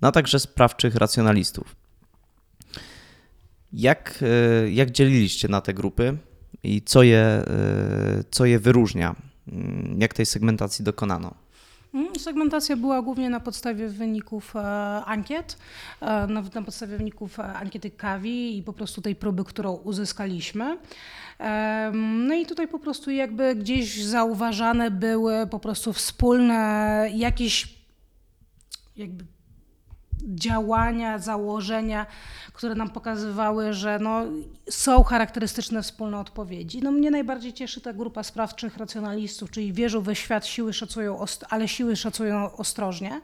[0.00, 1.76] no a także sprawczych racjonalistów.
[3.72, 4.24] Jak,
[4.64, 6.16] e, jak dzieliliście na te grupy
[6.62, 7.44] i co je, e,
[8.30, 9.16] co je wyróżnia?
[9.48, 11.34] Mm, Jak tej segmentacji dokonano?
[11.94, 14.60] Mm, Segmentacja była głównie na podstawie wyników e,
[15.04, 15.58] ankiet,
[16.00, 20.78] e, na, na podstawie wyników e, ankiety Kawi i po prostu tej próby, którą uzyskaliśmy.
[21.92, 27.74] No i tutaj po prostu jakby gdzieś zauważane były po prostu wspólne jakieś
[28.96, 29.24] jakby
[30.28, 32.06] działania, założenia,
[32.52, 34.22] które nam pokazywały, że no,
[34.70, 36.82] są charakterystyczne wspólne odpowiedzi.
[36.82, 41.68] No, mnie najbardziej cieszy ta grupa sprawczych racjonalistów, czyli wierzą we świat, siły szacują, ale
[41.68, 43.20] siły szacują ostrożnie,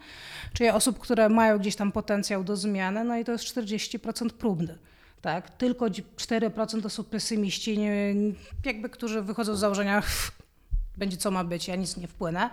[0.52, 4.78] czyli osób, które mają gdzieś tam potencjał do zmiany, no i to jest 40% próbny.
[5.22, 5.50] Tak?
[5.50, 8.14] Tylko dzi- 4% to są pesymiści, nie,
[8.64, 10.02] jakby, którzy wychodzą z założenia,
[10.98, 12.50] będzie co ma być, ja nic nie wpłynę.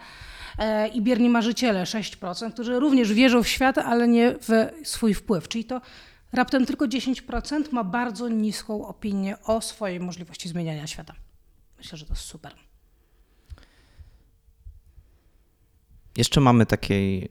[0.57, 5.47] E, I bierni marzyciele 6%, którzy również wierzą w świat, ale nie w swój wpływ.
[5.47, 5.81] Czyli to
[6.33, 11.13] raptem tylko 10% ma bardzo niską opinię o swojej możliwości zmieniania świata.
[11.77, 12.53] Myślę, że to super.
[16.17, 17.29] Jeszcze mamy taki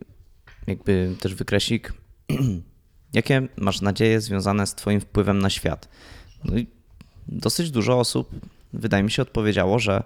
[0.67, 1.93] jakby też wykresik.
[3.13, 5.89] Jakie masz nadzieje związane z Twoim wpływem na świat?
[6.45, 6.55] No
[7.29, 8.31] dosyć dużo osób,
[8.73, 10.05] wydaje mi się, odpowiedziało, że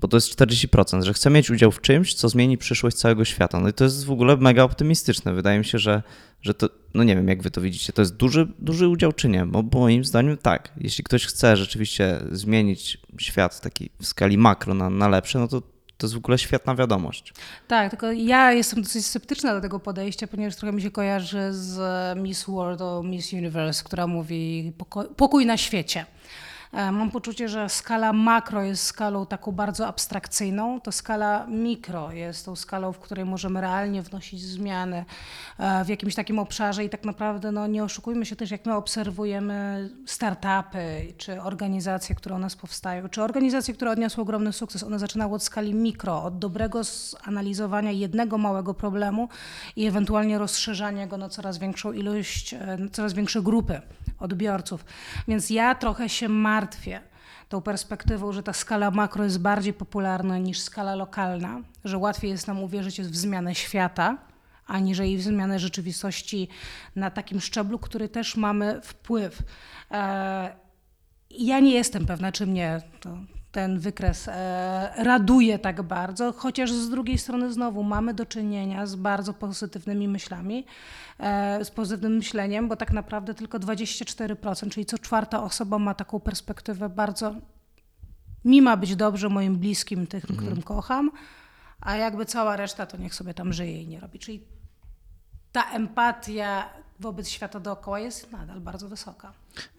[0.00, 3.60] bo to jest 40%, że chce mieć udział w czymś, co zmieni przyszłość całego świata.
[3.60, 5.32] No i to jest w ogóle mega optymistyczne.
[5.32, 6.02] Wydaje mi się, że,
[6.42, 9.28] że to, no nie wiem, jak wy to widzicie, to jest duży, duży udział czy
[9.28, 9.46] nie?
[9.46, 10.72] Bo moim zdaniem tak.
[10.76, 15.62] Jeśli ktoś chce rzeczywiście zmienić świat taki w skali makro na, na lepsze, no to
[16.00, 17.34] to jest w ogóle świetna wiadomość.
[17.68, 21.78] Tak, tylko ja jestem dosyć sceptyczna do tego podejścia, ponieważ trochę mi się kojarzy z
[22.18, 24.72] Miss World o Miss Universe, która mówi
[25.16, 26.06] pokój na świecie.
[26.72, 32.44] E, Mam poczucie, że skala makro jest skalą taką bardzo abstrakcyjną, to skala mikro jest
[32.44, 35.04] tą skalą, w której możemy realnie wnosić zmiany
[35.58, 36.84] e, w jakimś takim obszarze.
[36.84, 42.34] I tak naprawdę no, nie oszukujmy się też, jak my obserwujemy startupy czy organizacje, które
[42.34, 46.38] u nas powstają, czy organizacje, które odniosły ogromny sukces, one zaczynały od skali mikro, od
[46.38, 49.28] dobrego zanalizowania jednego małego problemu
[49.76, 53.80] i ewentualnie rozszerzania go na coraz większą ilość, e, coraz większe grupy
[54.20, 54.84] odbiorców.
[55.28, 57.00] Więc ja trochę się martwię
[57.48, 62.46] tą perspektywą, że ta skala makro jest bardziej popularna niż skala lokalna, że łatwiej jest
[62.46, 64.18] nam uwierzyć w zmianę świata,
[64.66, 66.48] aniżeli w zmianę rzeczywistości
[66.96, 69.38] na takim szczeblu, który też mamy wpływ.
[69.90, 70.56] E,
[71.30, 73.18] Ja nie jestem pewna, czy mnie to
[73.52, 78.96] ten wykres e, raduje tak bardzo, chociaż z drugiej strony znowu mamy do czynienia z
[78.96, 80.66] bardzo pozytywnymi myślami,
[81.18, 86.20] e, z pozytywnym myśleniem, bo tak naprawdę tylko 24%, czyli co czwarta osoba ma taką
[86.20, 87.34] perspektywę bardzo
[88.44, 91.10] mi ma być dobrze moim bliskim, tych, którym kocham,
[91.80, 94.18] a jakby cała reszta to niech sobie tam żyje i nie robi.
[94.18, 94.44] Czyli
[95.52, 99.32] ta empatia wobec świata dookoła jest nadal bardzo wysoka.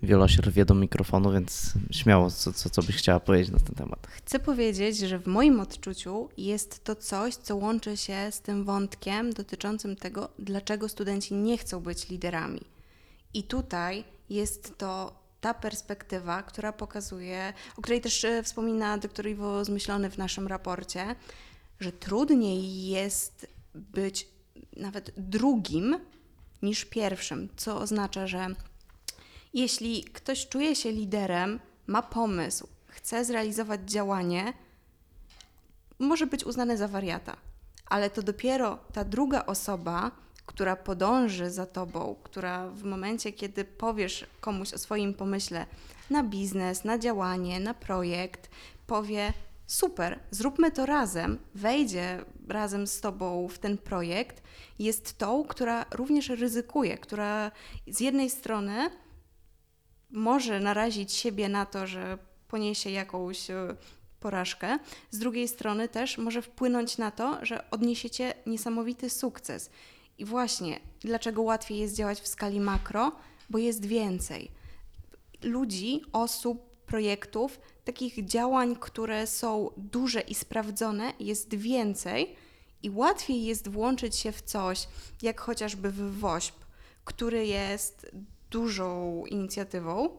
[0.04, 3.76] Wiola się rwie do mikrofonu, więc śmiało, co, co, co byś chciała powiedzieć na ten
[3.76, 4.08] temat.
[4.08, 9.34] Chcę powiedzieć, że w moim odczuciu jest to coś, co łączy się z tym wątkiem
[9.34, 12.62] dotyczącym tego, dlaczego studenci nie chcą być liderami.
[13.34, 19.66] I tutaj jest to ta perspektywa, która pokazuje, o której też e, wspomina doktor Iwo
[19.66, 21.16] Zmyślony w naszym raporcie,
[21.80, 24.28] że trudniej jest być
[24.78, 26.00] nawet drugim
[26.62, 28.48] niż pierwszym, co oznacza, że
[29.54, 34.54] jeśli ktoś czuje się liderem, ma pomysł, chce zrealizować działanie,
[36.00, 37.38] może być uznany za wariata,
[37.86, 40.12] ale to dopiero ta druga osoba,
[40.46, 45.66] która podąży za tobą, która w momencie, kiedy powiesz komuś o swoim pomyśle
[46.10, 48.50] na biznes, na działanie, na projekt,
[48.88, 49.34] powie:
[49.72, 54.44] Super, zróbmy to razem, wejdzie razem z tobą w ten projekt,
[54.80, 57.52] jest tą, która również ryzykuje, która
[57.88, 58.90] z jednej strony
[60.10, 63.76] może narazić siebie na to, że poniesie jakąś e,
[64.20, 64.80] porażkę,
[65.12, 69.70] z drugiej strony też może wpłynąć na to, że odniesiecie niesamowity sukces.
[70.18, 73.12] I właśnie dlaczego łatwiej jest działać w skali makro,
[73.50, 74.52] bo jest więcej.
[75.44, 82.36] Ludzi, osób, projektów, takich działań, które są duże i sprawdzone, jest więcej
[82.84, 84.88] i łatwiej jest włączyć się w coś,
[85.22, 86.56] jak chociażby w WOŚP,
[87.06, 88.12] który jest
[88.50, 90.18] dużą inicjatywą,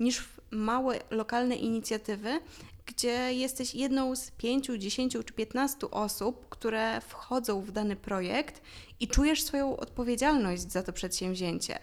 [0.00, 2.40] niż w małe lokalne inicjatywy,
[2.86, 8.62] gdzie jesteś jedną z pięciu, dziesięciu czy piętnastu osób, które wchodzą w dany projekt
[9.00, 11.78] i czujesz swoją odpowiedzialność za to przedsięwzięcie.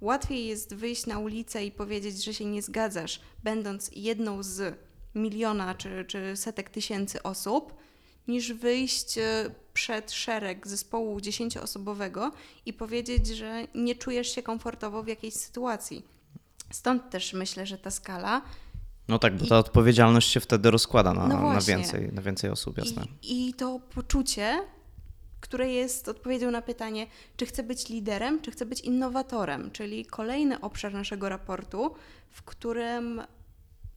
[0.00, 4.78] Łatwiej jest wyjść na ulicę i powiedzieć, że się nie zgadzasz, będąc jedną z
[5.14, 7.74] miliona czy, czy setek tysięcy osób,
[8.28, 12.32] niż wyjść e, przed szereg zespołu dziesięcioosobowego
[12.66, 16.04] i powiedzieć, że nie czujesz się komfortowo w jakiejś sytuacji.
[16.72, 18.42] Stąd też myślę, że ta skala
[19.08, 22.50] No tak, bo I- ta odpowiedzialność się wtedy rozkłada na, No na, więcej, na więcej
[22.50, 23.04] osób, jasne.
[23.22, 24.58] I, I to poczucie,
[25.40, 30.60] które jest odpowiedzią na pytanie, czy chcę być liderem, czy chcę być innowatorem, czyli kolejny
[30.60, 31.94] obszar naszego raportu,
[32.30, 33.22] w którym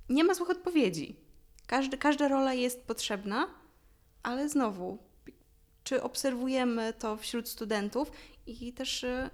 [0.09, 1.15] nie ma złych odpowiedzi.
[1.67, 3.47] Każdy, każda rola jest potrzebna,
[4.23, 4.97] ale znowu,
[5.83, 8.11] czy obserwujemy to wśród studentów
[8.45, 9.29] i też y,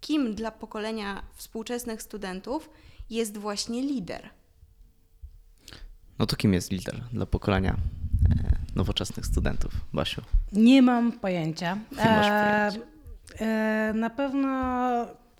[0.00, 2.70] kim dla pokolenia współczesnych studentów
[3.10, 4.30] jest właśnie lider?
[6.18, 7.76] No to kim jest lider dla pokolenia
[8.76, 10.22] nowoczesnych studentów, Basiu?
[10.52, 11.78] Nie mam pojęcia.
[11.92, 12.90] Nie masz pojęcia.
[13.40, 14.48] E, na pewno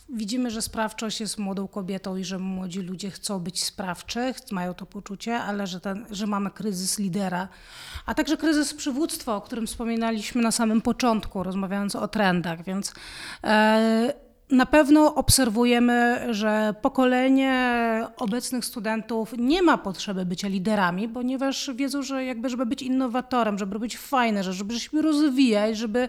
[0.09, 4.75] widzimy, że sprawczość jest młodą kobietą i że młodzi ludzie chcą być sprawczy, ch- mają
[4.75, 7.49] to poczucie, ale że, ten, że mamy kryzys lidera,
[8.07, 12.93] a także kryzys przywództwa, o którym wspominaliśmy na samym początku, rozmawiając o trendach, więc
[13.45, 14.13] e,
[14.51, 22.25] na pewno obserwujemy, że pokolenie obecnych studentów nie ma potrzeby bycia liderami, ponieważ wiedzą, że
[22.25, 26.09] jakby, żeby być innowatorem, żeby być fajne, że żeby się rozwijać, żeby,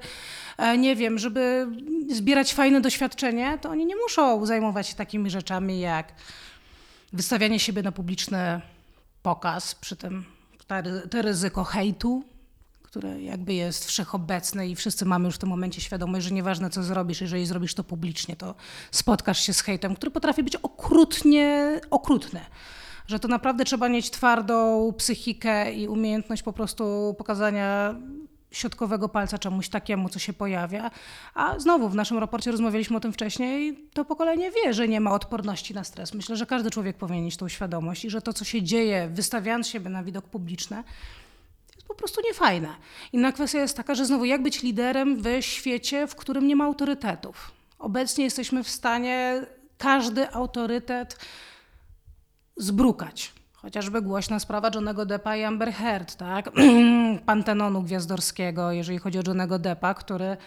[0.58, 1.68] e, nie wiem, żeby
[2.10, 6.14] zbierać fajne doświadczenie, to oni nie muszą zajmować się takimi rzeczami jak
[7.14, 8.62] wystawianie siebie na publiczny
[9.22, 10.26] pokaz, przy tym
[11.10, 12.24] to ryzyko hejtu,
[12.88, 16.84] które jakby jest wszechobecne i wszyscy mamy już w tym momencie świadomość, że nieważne co
[16.84, 18.56] zrobisz, jeżeli zrobisz to publicznie, to
[18.92, 22.42] spotkasz się z hejtem, który potrafi być okrutnie okrutny.
[23.08, 27.96] Że to naprawdę trzeba mieć twardą psychikę i umiejętność po prostu pokazania
[28.52, 30.92] środkowego palca czemuś takiemu, co się pojawia.
[31.34, 35.12] A znowu w naszym raporcie rozmawialiśmy o tym wcześniej, to pokolenie wie, że nie ma
[35.12, 36.14] odporności na stres.
[36.14, 39.68] Myślę, że każdy człowiek powinien mieć tą świadomość i że to, co się dzieje, wystawiając
[39.68, 40.84] siebie na widok publiczny,
[41.98, 42.76] prostu niefajne.
[43.14, 46.66] Inna kwestia jest taka, że znowu jak być liderem w świecie, w którym nie ma
[46.66, 47.52] autorytetów.
[47.80, 49.46] Obecnie jesteśmy w stanie
[49.78, 51.20] każdy autorytet
[52.58, 53.34] zbrukać.
[53.54, 56.52] Chociażby głośna sprawa Johnego Deppa i Amber Heard, tak?
[57.26, 60.38] Pantenonu gwiazdorskiego, jeżeli chodzi o Johnego Deppa, który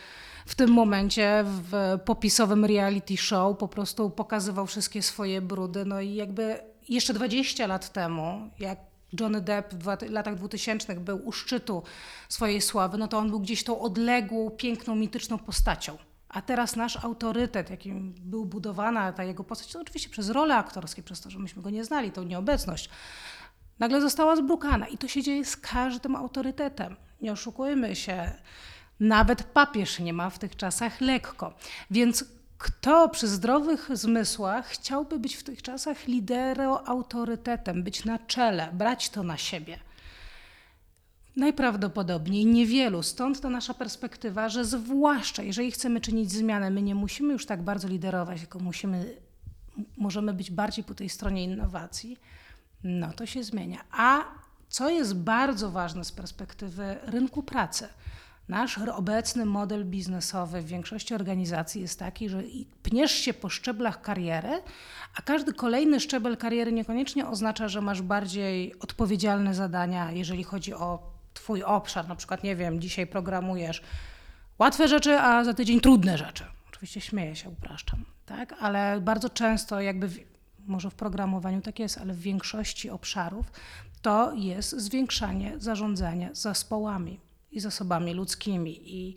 [0.47, 5.85] w tym momencie w popisowym reality show po prostu pokazywał wszystkie swoje brudy.
[5.85, 8.90] No i jakby jeszcze 20 lat temu, jak
[9.21, 11.83] Johnny Depp w latach 2000 był u szczytu
[12.29, 15.99] swojej sławy, no to on był gdzieś tą odległą, piękną, mityczną postacią.
[16.29, 21.03] A teraz nasz autorytet, jakim był budowana ta jego postać, to oczywiście przez role aktorskie,
[21.03, 22.91] przez to, że myśmy go nie znali, tą nieobecność,
[23.79, 24.87] nagle została zbrukana.
[24.87, 26.97] I to się dzieje z każdym autorytetem.
[27.21, 28.33] Nie oszukujmy się,
[29.01, 31.55] nawet papież nie ma w tych czasach lekko.
[31.91, 32.25] Więc
[32.61, 39.11] kto przy zdrowych zmysłach chciałby być w tych czasach lidero autorytetem, być na czele, brać
[39.11, 39.79] to na siebie?
[41.37, 43.03] Najprawdopodobniej niewielu.
[43.03, 47.63] Stąd ta nasza perspektywa, że zwłaszcza jeżeli chcemy czynić zmianę, my nie musimy już tak
[47.63, 49.17] bardzo liderować, tylko musimy,
[49.97, 52.19] możemy być bardziej po tej stronie innowacji,
[52.85, 53.85] no to się zmienia.
[53.91, 54.25] A
[54.69, 57.89] co jest bardzo ważne z perspektywy rynku pracy?
[58.51, 62.43] Nasz obecny model biznesowy w większości organizacji jest taki, że
[62.83, 64.63] pniesz się po szczeblach kariery,
[65.17, 71.11] a każdy kolejny szczebel kariery niekoniecznie oznacza, że masz bardziej odpowiedzialne zadania, jeżeli chodzi o
[71.35, 72.09] Twój obszar.
[72.09, 73.83] Na przykład, nie wiem, dzisiaj programujesz
[74.59, 76.45] łatwe rzeczy, a za tydzień trudne rzeczy.
[76.69, 78.55] Oczywiście śmieję się, upraszczam, tak?
[78.61, 80.19] Ale bardzo często, jakby w,
[80.67, 83.47] może w programowaniu tak jest, ale w większości obszarów
[84.03, 88.81] to jest zwiększanie zarządzania zespołami i zasobami ludzkimi.
[88.85, 89.15] I,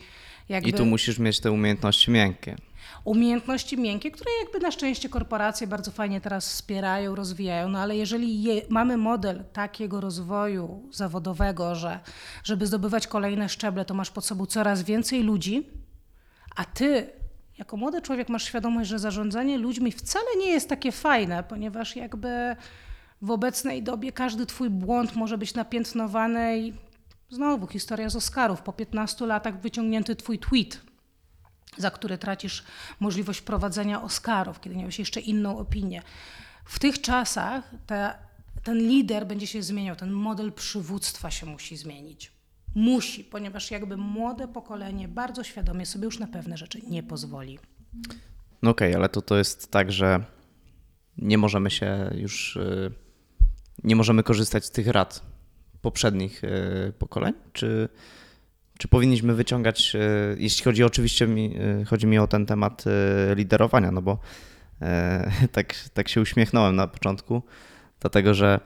[0.49, 2.55] jakby I tu musisz mieć te umiejętności miękkie.
[3.03, 8.43] umiejętności miękkie, które jakby na szczęście korporacje bardzo fajnie teraz wspierają, rozwijają, no ale jeżeli
[8.43, 11.99] je, mamy model takiego rozwoju zawodowego, że
[12.43, 15.67] żeby zdobywać kolejne szczeble, to masz pod sobą coraz więcej ludzi,
[16.55, 17.09] a ty
[17.57, 22.55] jako młody człowiek masz świadomość, że zarządzanie ludźmi wcale nie jest takie fajne, ponieważ jakby
[23.21, 26.73] w obecnej dobie każdy twój błąd może być napiętnowany i
[27.33, 28.61] znowu historia z Oscarów.
[28.61, 30.81] Po 15 latach wyciągnięty twój tweet,
[31.77, 32.63] za który tracisz
[32.99, 36.01] możliwość prowadzenia Oscarów, kiedy miałeś jeszcze inną opinię.
[36.65, 38.15] W tych czasach ta,
[38.63, 42.31] ten lider będzie się zmieniał, ten model przywództwa się musi zmienić.
[42.75, 47.59] Musi, ponieważ jakby młode pokolenie bardzo świadomie sobie już na pewne rzeczy nie pozwoli.
[48.61, 50.23] No okej, ale to, to jest tak, że
[51.17, 52.91] nie możemy się już, y,
[53.83, 55.32] nie możemy korzystać z tych rad
[55.83, 57.33] poprzednich y, pokoleń?
[57.53, 57.89] Czy,
[58.77, 62.83] czy powinniśmy wyciągać, y, jeśli chodzi oczywiście mi, y, chodzi mi o ten temat
[63.35, 64.19] liderowania, no bo
[64.81, 67.41] e, tak, tak się uśmiechnąłem na początku,
[67.99, 68.59] dlatego że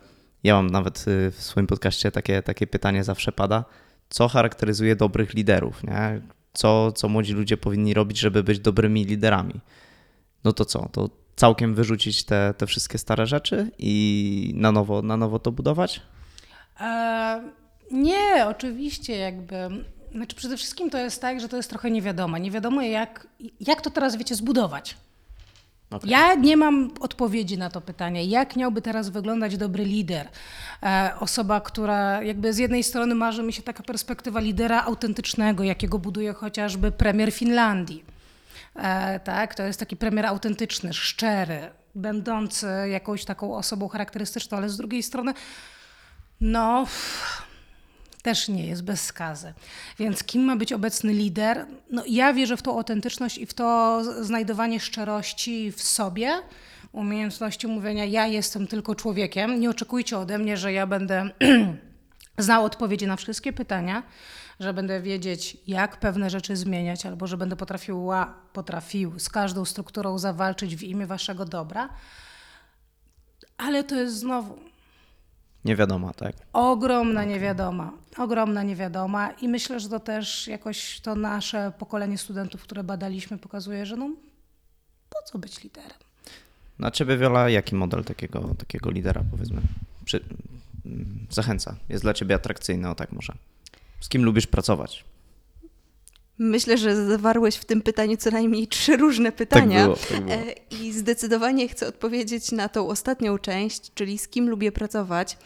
[0.44, 3.66] ja mam nawet w swoim podcaście takie, takie pytanie zawsze pada,
[4.10, 6.22] co charakteryzuje dobrych liderów, nie?
[6.54, 9.62] Co, co młodzi ludzie powinni robić, żeby być dobrymi liderami.
[10.44, 10.90] No to co?
[10.92, 16.02] To całkiem wyrzucić te, te wszystkie stare rzeczy i na nowo, na nowo to budować?
[16.80, 17.42] E,
[17.92, 19.56] nie, oczywiście jakby.
[20.12, 22.40] Znaczy przede wszystkim to jest tak, że to jest trochę niewiadome.
[22.40, 23.28] Nie wiadomo jak,
[23.60, 24.98] jak to teraz, wiecie, zbudować.
[25.92, 26.10] Okej.
[26.10, 28.26] Ja nie mam odpowiedzi na to pytanie.
[28.26, 30.28] Jak miałby teraz wyglądać dobry lider?
[30.84, 36.00] E, osoba, która jakby z jednej strony marzy mi się taka perspektywa lidera autentycznego, jakiego
[36.00, 38.06] buduje chociażby premier Finlandii.
[38.76, 44.78] E, tak, to jest taki premier autentyczny, szczery, będący jakąś taką osobą charakterystyczną, ale z
[44.78, 45.34] drugiej strony,
[46.42, 46.88] no,
[48.22, 49.54] też nie jest bez skazy.
[50.00, 51.66] Więc kim ma być obecny lider?
[51.92, 56.42] No, ja wierzę w tą autentyczność i w to znajdowanie szczerości w sobie,
[56.92, 59.60] umiejętności mówienia, ja jestem tylko człowiekiem.
[59.60, 61.30] Nie oczekujcie ode mnie, że ja będę
[62.38, 64.04] znał odpowiedzi na wszystkie pytania,
[64.60, 70.18] że będę wiedzieć, jak pewne rzeczy zmieniać, albo że będę potrafiła, potrafił z każdą strukturą
[70.18, 71.90] zawalczyć w imię waszego dobra.
[73.58, 74.60] Ale to jest znowu
[75.68, 76.36] Nie wiadomo, tak?
[76.54, 77.94] ogromna niewiadoma.
[78.18, 83.86] Ogromna niewiadoma i myślę, że to też jakoś to nasze pokolenie studentów, które badaliśmy, pokazuje,
[83.86, 84.10] że no
[85.10, 85.98] po co być liderem?
[86.80, 89.62] Na ciebie, Wiola, jaki model takiego, takiego lidera, powiedzmy,
[90.06, 90.20] przy,
[90.86, 91.76] mm, zachęca?
[91.90, 93.34] Jest dla ciebie atrakcyjny, o tak może.
[94.00, 95.04] Z kim lubisz pracować?
[96.40, 99.84] Myślę, że zawarłeś w tym pytaniu co najmniej trzy różne pytania.
[99.84, 100.34] było, tak było.
[100.34, 105.38] E, I zdecydowanie chcę odpowiedzieć na tą ostatnią część, czyli z kim lubię pracować.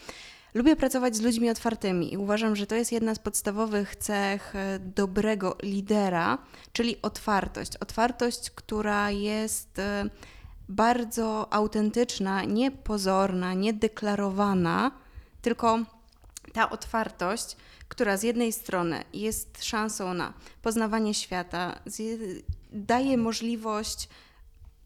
[0.54, 4.78] Lubię pracować z ludźmi otwartymi i uważam, że to jest jedna z podstawowych cech e,
[4.78, 6.38] dobrego lidera,
[6.72, 7.76] czyli otwartość.
[7.76, 10.04] Otwartość, która jest e,
[10.68, 14.90] bardzo autentyczna, nie pozorna, nie deklarowana,
[15.42, 15.78] tylko
[16.52, 17.56] ta otwartość,
[17.92, 21.78] która z jednej strony jest szansą na poznawanie świata,
[22.72, 24.08] daje możliwość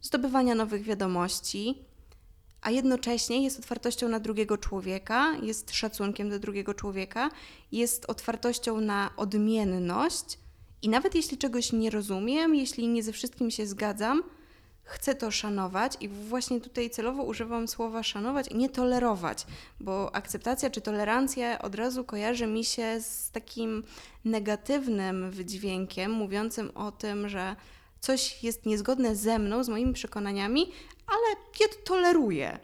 [0.01, 1.85] zdobywania nowych wiadomości,
[2.63, 7.31] a jednocześnie jest otwartością na drugiego człowieka, jest szacunkiem do drugiego człowieka,
[7.73, 10.39] jest otwartością na odmienność
[10.83, 14.23] i nawet jeśli czegoś nie rozumiem, jeśli nie ze wszystkim się zgadzam,
[14.87, 19.47] chcę to szanować i właśnie tutaj celowo używam słowa szanować nie tolerować,
[19.81, 23.85] bo akceptacja czy tolerancja od razu kojarzy mi się z takim
[24.25, 27.57] negatywnym wydźwiękiem mówiącym o tym, że
[28.01, 30.73] coś jest niezgodne ze mną, z moimi przekonaniami,
[31.07, 32.59] ale ja to toleruję.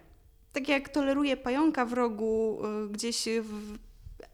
[0.53, 3.79] tak jak toleruję pająka w rogu y, gdzieś w,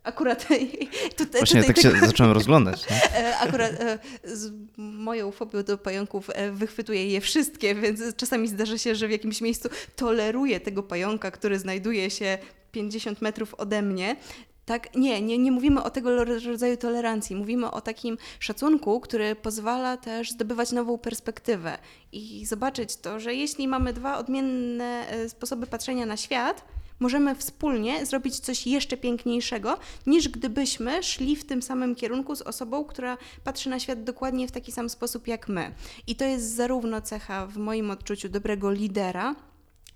[0.02, 0.46] akurat
[1.18, 2.90] tutaj, Właśnie tutaj tak się zacząłem rozglądać.
[2.90, 2.98] Nie?
[3.18, 8.78] E, Akurat e, z moją fobią do pająków e, wychwytuję je wszystkie, więc czasami zdarza
[8.78, 12.38] się, że w jakimś miejscu toleruję tego pająka, który znajduje się
[12.72, 14.16] 50 metrów ode mnie.
[14.64, 17.36] Tak, nie, nie, nie mówimy o tego rodzaju tolerancji.
[17.36, 21.78] Mówimy o takim szacunku, który pozwala też zdobywać nową perspektywę
[22.12, 26.64] i zobaczyć to, że jeśli mamy dwa odmienne sposoby patrzenia na świat,
[27.00, 32.84] możemy wspólnie zrobić coś jeszcze piękniejszego, niż gdybyśmy szli w tym samym kierunku z osobą,
[32.84, 35.74] która patrzy na świat dokładnie w taki sam sposób jak my.
[36.06, 39.34] I to jest zarówno cecha w moim odczuciu dobrego lidera,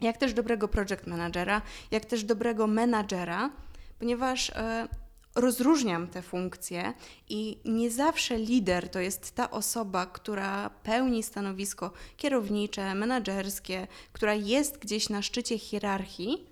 [0.01, 3.51] jak też dobrego project managera, jak też dobrego menadżera,
[3.99, 4.89] ponieważ e,
[5.35, 6.93] rozróżniam te funkcje
[7.29, 14.79] i nie zawsze lider to jest ta osoba, która pełni stanowisko kierownicze, menedżerskie, która jest
[14.79, 16.52] gdzieś na szczycie hierarchii.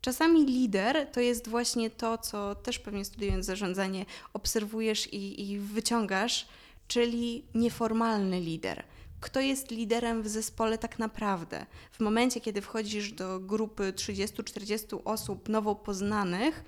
[0.00, 6.48] Czasami lider to jest właśnie to, co też pewnie studiując zarządzanie obserwujesz i, i wyciągasz,
[6.88, 8.84] czyli nieformalny lider.
[9.20, 11.66] Kto jest liderem w zespole tak naprawdę?
[11.92, 16.64] W momencie, kiedy wchodzisz do grupy 30-40 osób nowo poznanych,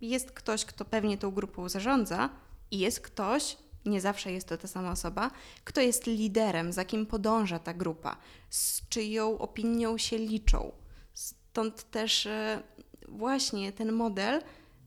[0.00, 2.30] jest ktoś, kto pewnie tą grupą zarządza,
[2.70, 5.30] i jest ktoś, nie zawsze jest to ta sama osoba,
[5.64, 8.16] kto jest liderem, za kim podąża ta grupa,
[8.50, 10.72] z czyją opinią się liczą.
[11.58, 12.62] Stąd też e,
[13.08, 14.42] właśnie ten model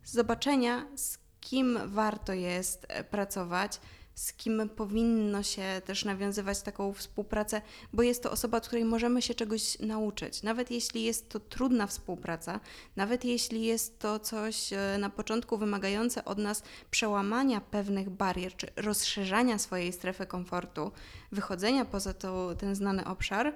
[0.05, 3.79] zobaczenia, z kim warto jest e, pracować,
[4.15, 7.61] z kim powinno się też nawiązywać taką współpracę,
[7.93, 10.43] bo jest to osoba, od której możemy się czegoś nauczyć.
[10.43, 12.59] Nawet jeśli jest to trudna współpraca,
[12.95, 18.67] nawet jeśli jest to coś e, na początku wymagające od nas przełamania pewnych barier, czy
[18.75, 20.91] rozszerzania swojej strefy komfortu,
[21.31, 23.53] wychodzenia poza to, ten znany obszar,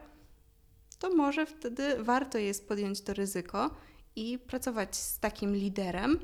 [1.00, 3.70] to może wtedy warto jest podjąć to ryzyko
[4.16, 6.20] i pracować z takim liderem,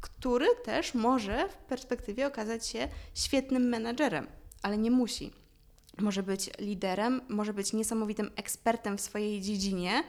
[0.00, 4.26] który też może w perspektywie okazać się świetnym menadżerem,
[4.62, 5.30] ale nie musi.
[5.98, 10.04] Może być liderem, może być niesamowitym ekspertem w swojej dziedzinie,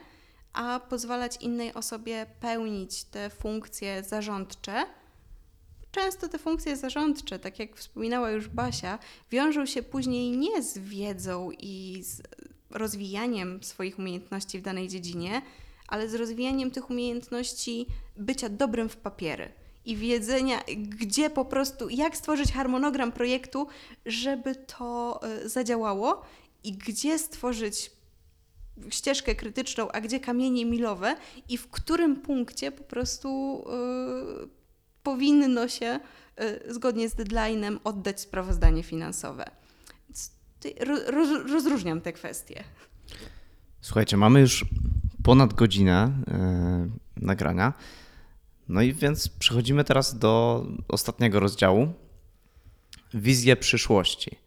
[0.52, 4.84] a pozwalać innej osobie pełnić te funkcje zarządcze.
[5.90, 8.98] Często te funkcje zarządcze, tak jak wspominała już Basia,
[9.30, 12.22] wiążą się później nie z wiedzą i z
[12.74, 15.42] rozwijaniem swoich umiejętności w danej dziedzinie,
[15.88, 19.52] ale z rozwijaniem tych umiejętności bycia dobrym w papiery
[19.84, 23.66] i wiedzenia, gdzie po prostu, jak stworzyć harmonogram projektu,
[24.06, 26.22] żeby to y, zadziałało
[26.64, 27.90] i gdzie stworzyć
[28.90, 31.16] ścieżkę krytyczną, a gdzie kamienie milowe
[31.48, 33.58] i w którym punkcie po prostu
[34.44, 34.48] y,
[35.02, 36.00] powinno się
[36.66, 39.61] y, zgodnie z deadline'em oddać sprawozdanie finansowe.
[41.06, 42.64] Roz, rozróżniam te kwestie.
[43.80, 44.64] Słuchajcie, mamy już
[45.22, 47.72] ponad godzinę yy, nagrania.
[48.68, 51.92] No i więc przechodzimy teraz do ostatniego rozdziału.
[53.14, 54.38] Wizję przyszłości.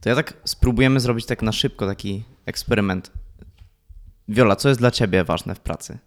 [0.00, 3.12] To ja tak spróbujemy zrobić tak na szybko taki eksperyment.
[4.28, 5.98] Wiola, co jest dla ciebie ważne w pracy?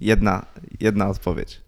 [0.00, 0.46] Jedna,
[0.80, 1.63] jedna odpowiedź.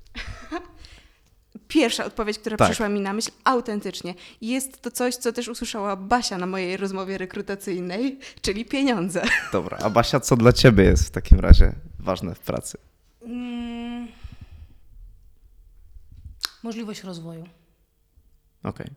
[1.69, 2.69] Pierwsza odpowiedź, która tak.
[2.69, 4.15] przyszła mi na myśl, autentycznie.
[4.41, 9.23] Jest to coś, co też usłyszała Basia na mojej rozmowie rekrutacyjnej, czyli pieniądze.
[9.53, 12.79] Dobra, a Basia, co dla ciebie jest w takim razie ważne w pracy?
[13.23, 13.77] Mm
[16.67, 17.43] możliwość rozwoju.
[18.63, 18.87] Okej.
[18.87, 18.91] Okay.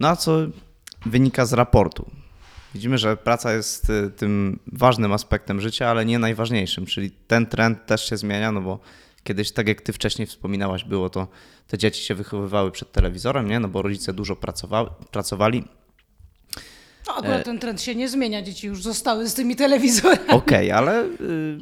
[0.00, 0.38] No a co
[1.06, 2.10] wynika z raportu?
[2.74, 7.86] Widzimy, że praca jest y, tym ważnym aspektem życia, ale nie najważniejszym, czyli ten trend
[7.86, 8.80] też się zmienia, no bo
[9.24, 11.28] kiedyś, tak jak ty wcześniej wspominałaś, było to,
[11.66, 13.60] te dzieci się wychowywały przed telewizorem, nie?
[13.60, 15.64] No bo rodzice dużo pracowali, pracowali
[17.06, 20.28] no, akurat e, ten trend się nie zmienia, dzieci już zostały z tymi telewizorami.
[20.42, 21.58] Okej, okay, ale y,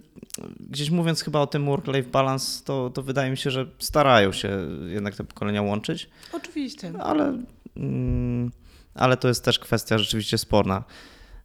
[0.61, 4.69] gdzieś mówiąc chyba o tym work-life balance, to, to wydaje mi się, że starają się
[4.87, 6.11] jednak te pokolenia łączyć.
[6.33, 6.93] Oczywiście.
[6.99, 7.39] Ale,
[7.77, 8.51] mm,
[8.95, 10.85] ale to jest też kwestia rzeczywiście sporna.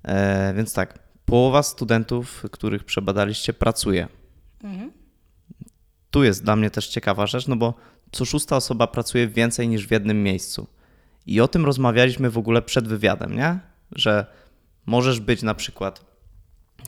[0.03, 4.07] E, więc tak, połowa studentów, których przebadaliście, pracuje.
[4.63, 4.91] Mhm.
[6.15, 7.73] Tu jest dla mnie też ciekawa rzecz, no bo
[8.11, 10.67] co szósta osoba pracuje więcej niż w jednym miejscu.
[11.25, 13.59] I o tym rozmawialiśmy w ogóle przed wywiadem, nie?
[13.91, 14.25] Że
[14.85, 16.05] możesz być na przykład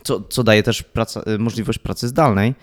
[0.02, 2.54] co, co daje też praca, y, możliwość pracy zdalnej.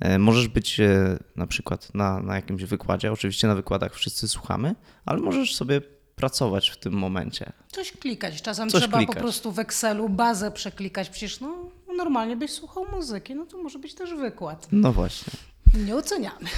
[0.00, 4.74] E, możesz być e, na przykład na, na jakimś wykładzie, oczywiście na wykładach wszyscy słuchamy,
[5.04, 5.80] ale możesz sobie
[6.14, 7.52] pracować w tym momencie.
[7.72, 8.42] Coś klikać.
[8.42, 9.16] Czasem Coś trzeba klikać.
[9.16, 11.10] po prostu w Excelu bazę przeklikać.
[11.10, 14.68] Przecież no, normalnie byś słuchał muzyki, no to może być też wykład.
[14.72, 15.32] No właśnie.
[15.76, 16.48] Nie oceniamy.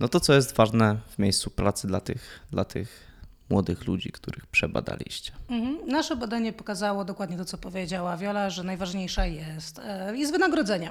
[0.00, 3.08] No to co jest ważne w miejscu pracy dla tych, dla tych
[3.50, 5.32] młodych ludzi, których przebadaliście?
[5.48, 5.88] Mhm.
[5.88, 10.90] Nasze badanie pokazało dokładnie to, co powiedziała Wiola, że najważniejsza jest, e, jest wynagrodzenie.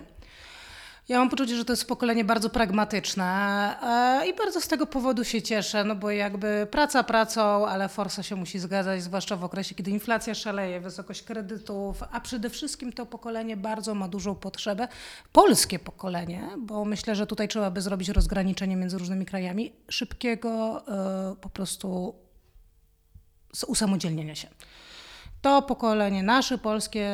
[1.09, 3.25] Ja mam poczucie, że to jest pokolenie bardzo pragmatyczne
[4.23, 8.23] e, i bardzo z tego powodu się cieszę, no bo jakby praca pracą, ale forsa
[8.23, 13.05] się musi zgadzać, zwłaszcza w okresie, kiedy inflacja szaleje, wysokość kredytów, a przede wszystkim to
[13.05, 14.87] pokolenie bardzo ma dużą potrzebę,
[15.31, 21.35] polskie pokolenie, bo myślę, że tutaj trzeba by zrobić rozgraniczenie między różnymi krajami, szybkiego e,
[21.35, 22.15] po prostu
[23.67, 24.47] usamodzielnienia się.
[25.41, 27.09] To pokolenie nasze polskie,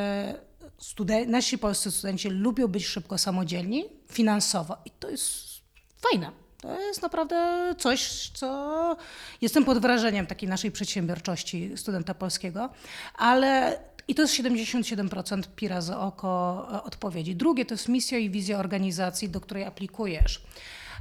[0.83, 5.27] studen- nasi polscy studenci lubią być szybko samodzielni finansowo i to jest
[6.01, 6.31] fajne.
[6.61, 7.35] To jest naprawdę
[7.77, 8.97] coś, co
[9.41, 12.69] jestem pod wrażeniem takiej naszej przedsiębiorczości studenta polskiego,
[13.15, 17.35] ale i to jest 77% pira za oko e, odpowiedzi.
[17.35, 20.41] Drugie to jest misja i wizja organizacji, do której aplikujesz.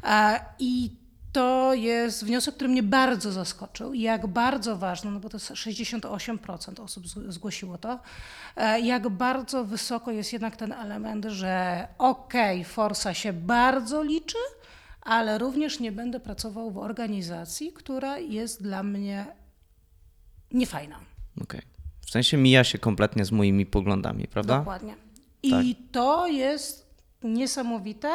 [0.05, 0.91] E, I
[1.33, 3.95] to jest wniosek, który mnie bardzo zaskoczył.
[3.95, 7.99] Jak bardzo ważne, no bo to jest 68% osób zgłosiło to,
[8.57, 14.39] e, jak bardzo wysoko jest jednak ten element, że okej, okay, forsa się bardzo liczy,
[15.01, 19.27] ale również nie będę pracował w organizacji, która jest dla mnie
[20.51, 21.01] niefajna.
[21.43, 21.63] Okej.
[22.07, 24.59] W sensie mija się kompletnie z moimi poglądami, prawda?
[24.59, 24.95] Dokładnie.
[25.43, 26.87] I to jest
[27.23, 28.11] niesamowite,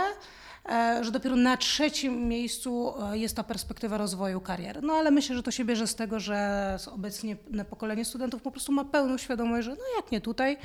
[1.01, 4.81] że dopiero na trzecim miejscu e, jest ta perspektywa rozwoju kariery.
[4.81, 7.35] No ale myślę, że to się bierze z tego, że obecnie
[7.69, 10.57] pokolenie studentów po prostu ma pełną świadomość, że no jak nie tutaj,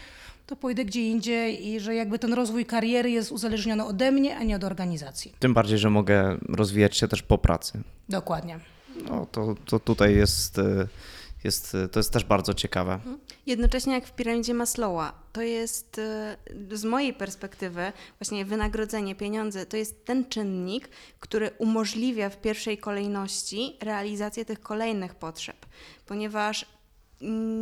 [0.46, 4.42] to pójdę gdzie indziej i że jakby ten rozwój kariery jest uzależniony ode mnie, a
[4.42, 5.32] nie od organizacji.
[5.38, 7.82] Tym bardziej, że mogę rozwijać się też po pracy.
[8.09, 8.61] Dokładnie.
[9.09, 10.88] No to, to tutaj jest, y,
[11.45, 13.01] jest, y, to jest też bardzo ciekawe.
[13.47, 16.36] Jednocześnie jak w piramidzie Maslowa, to jest e,
[16.72, 20.88] z mojej perspektywy właśnie wynagrodzenie, pieniądze, to jest ten czynnik,
[21.20, 25.66] który umożliwia w pierwszej kolejności realizację tych kolejnych potrzeb,
[26.07, 26.66] ponieważ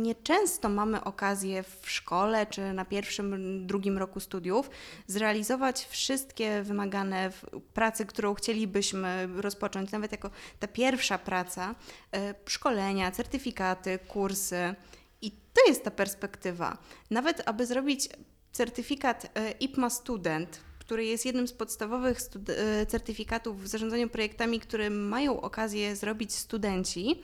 [0.01, 4.69] nieczęsto mamy okazję w szkole czy na pierwszym, drugim roku studiów
[5.07, 11.75] zrealizować wszystkie wymagane w pracy, którą chcielibyśmy rozpocząć, nawet jako ta pierwsza praca,
[12.13, 14.75] e, szkolenia, certyfikaty, kursy.
[15.21, 16.77] I to jest ta perspektywa.
[17.09, 18.09] Nawet aby zrobić
[18.51, 24.89] certyfikat e, IPMA Student, który jest jednym z podstawowych e, certyfikatów w zarządzaniu projektami, które
[24.89, 27.23] mają okazję zrobić studenci,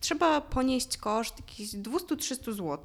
[0.00, 2.78] trzeba ponieść koszt jakichś 200-300 zł.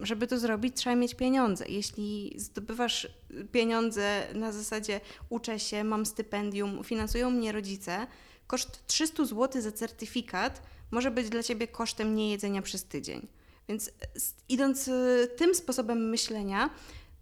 [0.00, 1.64] Żeby to zrobić, trzeba mieć pieniądze.
[1.68, 3.08] Jeśli zdobywasz
[3.52, 5.00] pieniądze na zasadzie
[5.30, 8.06] uczę się, mam stypendium, finansują mnie rodzice,
[8.46, 13.26] koszt 300 zł za certyfikat może być dla ciebie kosztem niejedzenia przez tydzień.
[13.68, 16.70] Więc s- idąc y, tym sposobem myślenia,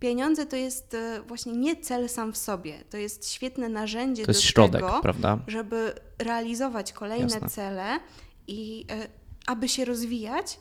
[0.01, 2.85] pieniądze to jest y, właśnie nie cel sam w sobie.
[2.91, 5.39] To jest świetne narzędzie To jest do środek, tego, prawda?
[5.47, 7.49] żeby realizować kolejne Jasne.
[7.49, 8.01] cele
[8.47, 9.09] i e,
[9.47, 10.59] aby się rozwijać,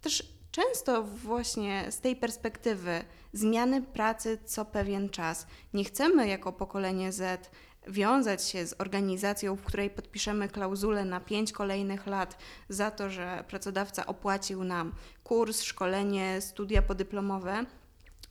[0.00, 5.46] też często właśnie z tej perspektywy zmiany pracy co pewien czas.
[5.74, 7.50] Nie chcemy jako pokolenie Z
[7.88, 13.44] wiązać się z organizacją, w której podpiszemy klauzulę na pięć kolejnych lat za to, że
[13.48, 14.92] pracodawca opłacił nam
[15.24, 17.64] kurs, szkolenie, studia podyplomowe.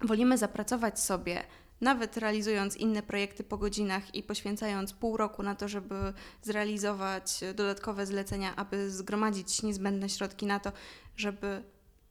[0.02, 1.44] Wolimy zapracować sobie,
[1.82, 8.06] nawet realizując inne projekty po godzinach i poświęcając pół roku na to, żeby zrealizować dodatkowe
[8.06, 10.72] zlecenia, aby zgromadzić niezbędne środki na to,
[11.18, 11.64] żeby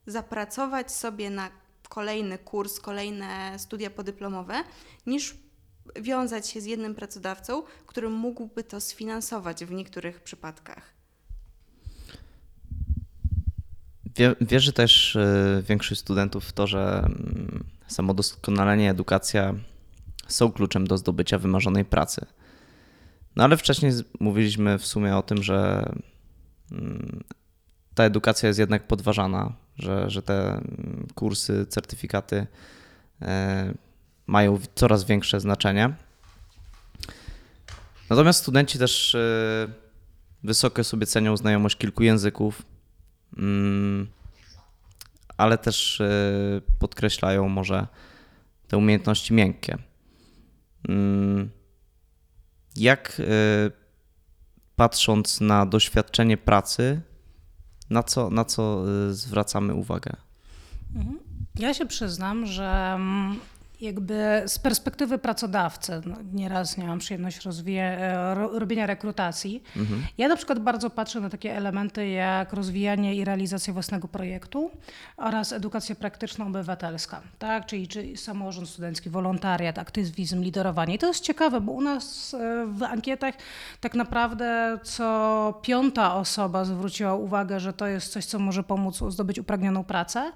[0.06, 1.50] zapracować sobie na
[1.88, 4.64] kolejny kurs, kolejne studia podyplomowe,
[5.06, 5.36] niż
[6.00, 10.94] wiązać się z jednym pracodawcą, który mógłby to sfinansować w niektórych przypadkach.
[14.16, 19.54] Wie, wierzy też y, większość studentów w to, że mm, samodoskonalenie, edukacja
[20.28, 22.26] są kluczem do zdobycia wymarzonej pracy.
[23.36, 25.88] No ale wcześniej mówiliśmy w sumie o tym, że
[26.72, 27.24] mm,
[27.94, 32.46] ta edukacja jest jednak podważana, że, że te mm, kursy, certyfikaty
[33.22, 33.74] e,
[34.26, 35.94] mają coraz większe znaczenie.
[38.10, 39.68] Natomiast studenci też e,
[40.44, 42.62] wysoko sobie cenią znajomość kilku języków,
[43.36, 44.08] mm,
[45.36, 46.10] ale też e,
[46.78, 47.86] podkreślają może
[48.68, 49.78] te umiejętności miękkie.
[50.88, 51.50] Mm,
[52.76, 53.24] Jak e,
[54.76, 57.00] patrząc na doświadczenie pracy,
[57.90, 60.12] na co, na co e, zwracamy uwagę?
[61.58, 63.40] Ja się przyznam, że mm,
[63.80, 69.62] jakby z perspektywy pracodawcy, no, nieraz miałam przyjemność rozwija- e, ro, robienia rekrutacji.
[70.18, 74.70] Ja na przykład bardzo patrzę na takie elementy jak rozwijanie i realizacja własnego projektu
[75.16, 77.66] oraz edukacja praktyczna obywatelska, tak?
[77.66, 80.94] czyli, czyli samorząd studencki, wolontariat, aktywizm, liderowanie.
[80.94, 83.34] I to jest ciekawe, bo u nas e, w ankietach
[83.80, 89.38] tak naprawdę co piąta osoba zwróciła uwagę, że to jest coś, co może pomóc zdobyć
[89.38, 90.32] upragnioną pracę.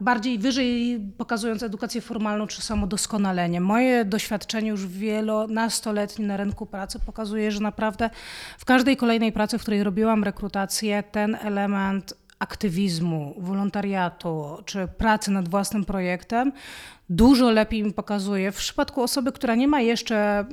[0.00, 3.60] Bardziej wyżej pokazując edukację formalną czy samodoskonalenie.
[3.60, 8.10] Moje doświadczenie już wielonastoletnie na rynku pracy pokazuje, że naprawdę
[8.58, 15.48] w każdej kolejnej pracy, w której robiłam rekrutację, ten element aktywizmu, wolontariatu czy pracy nad
[15.48, 16.52] własnym projektem
[17.10, 20.44] dużo lepiej mi pokazuje w przypadku osoby, która nie ma jeszcze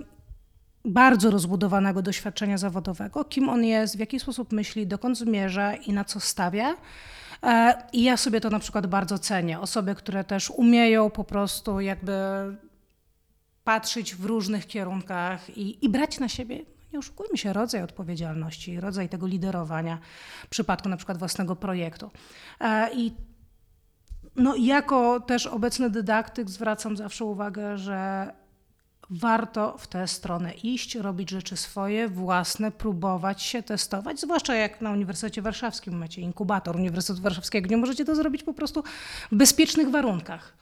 [0.86, 6.04] bardzo rozbudowanego doświadczenia zawodowego, kim on jest, w jaki sposób myśli, dokąd zmierza i na
[6.04, 6.76] co stawia.
[7.44, 9.60] E, I ja sobie to na przykład bardzo cenię.
[9.60, 12.14] Osoby, które też umieją po prostu jakby
[13.64, 19.10] patrzeć w różnych kierunkach i, i brać na siebie, nie oszukujmy się, rodzaj odpowiedzialności, rodzaj
[19.10, 20.00] tego liderowania
[20.44, 22.12] w przypadku na przykład własnego projektu.
[22.60, 23.14] E, I
[24.36, 28.32] no, jako też obecny dydaktyk zwracam zawsze uwagę, że
[29.10, 34.92] warto w tę stronę iść, robić rzeczy swoje, własne, próbować się, testować, zwłaszcza jak na
[34.92, 38.84] Uniwersytecie Warszawskim macie inkubator Uniwersytetu Warszawskiego, gdzie możecie to zrobić po prostu
[39.32, 40.54] w bezpiecznych warunkach.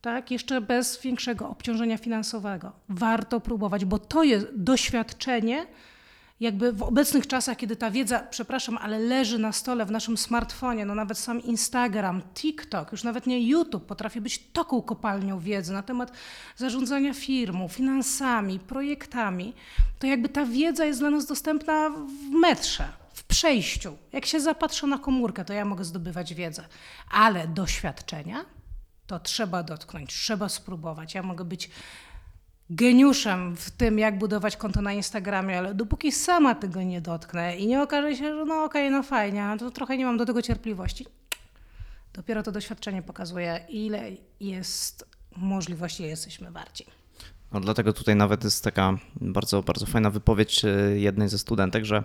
[0.00, 2.72] Tak, jeszcze bez większego obciążenia finansowego.
[2.88, 5.66] Warto próbować, bo to jest doświadczenie,
[6.40, 10.86] jakby w obecnych czasach, kiedy ta wiedza, przepraszam, ale leży na stole w naszym smartfonie,
[10.86, 15.82] no nawet sam Instagram, TikTok, już nawet nie YouTube potrafi być taką kopalnią wiedzy na
[15.82, 16.12] temat
[16.56, 19.54] zarządzania firmą, finansami, projektami,
[19.98, 23.96] to jakby ta wiedza jest dla nas dostępna w metrze, w przejściu.
[24.12, 26.64] Jak się zapatrzę na komórkę, to ja mogę zdobywać wiedzę,
[27.10, 28.44] ale doświadczenia
[29.06, 31.14] to trzeba dotknąć, trzeba spróbować.
[31.14, 31.70] Ja mogę być
[32.70, 37.66] geniuszem w tym, jak budować konto na Instagramie, ale dopóki sama tego nie dotknę i
[37.66, 40.42] nie okaże się, że no okej, no fajnie, no to trochę nie mam do tego
[40.42, 41.06] cierpliwości.
[42.12, 44.10] Dopiero to doświadczenie pokazuje, ile
[44.40, 45.04] jest
[45.36, 46.86] możliwości, jesteśmy warci.
[47.52, 52.04] No dlatego tutaj nawet jest taka bardzo, bardzo fajna wypowiedź e, jednej ze studentek, że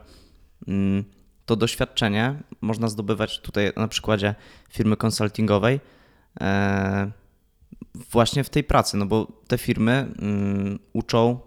[0.67, 1.03] mm,
[1.45, 4.35] to doświadczenie można zdobywać tutaj na przykładzie
[4.69, 5.79] firmy konsultingowej
[6.41, 7.11] e,
[7.95, 11.39] właśnie w tej pracy, no bo te firmy mm, uczą,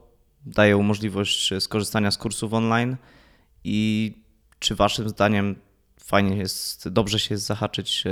[0.46, 2.96] dają możliwość skorzystania z kursów online
[3.64, 4.12] i
[4.58, 5.56] czy waszym zdaniem
[6.00, 8.10] fajnie jest, dobrze się jest zahaczyć e,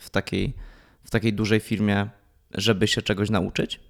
[0.00, 0.54] w takiej,
[1.04, 2.10] w takiej dużej firmie,
[2.50, 3.80] żeby się czegoś nauczyć?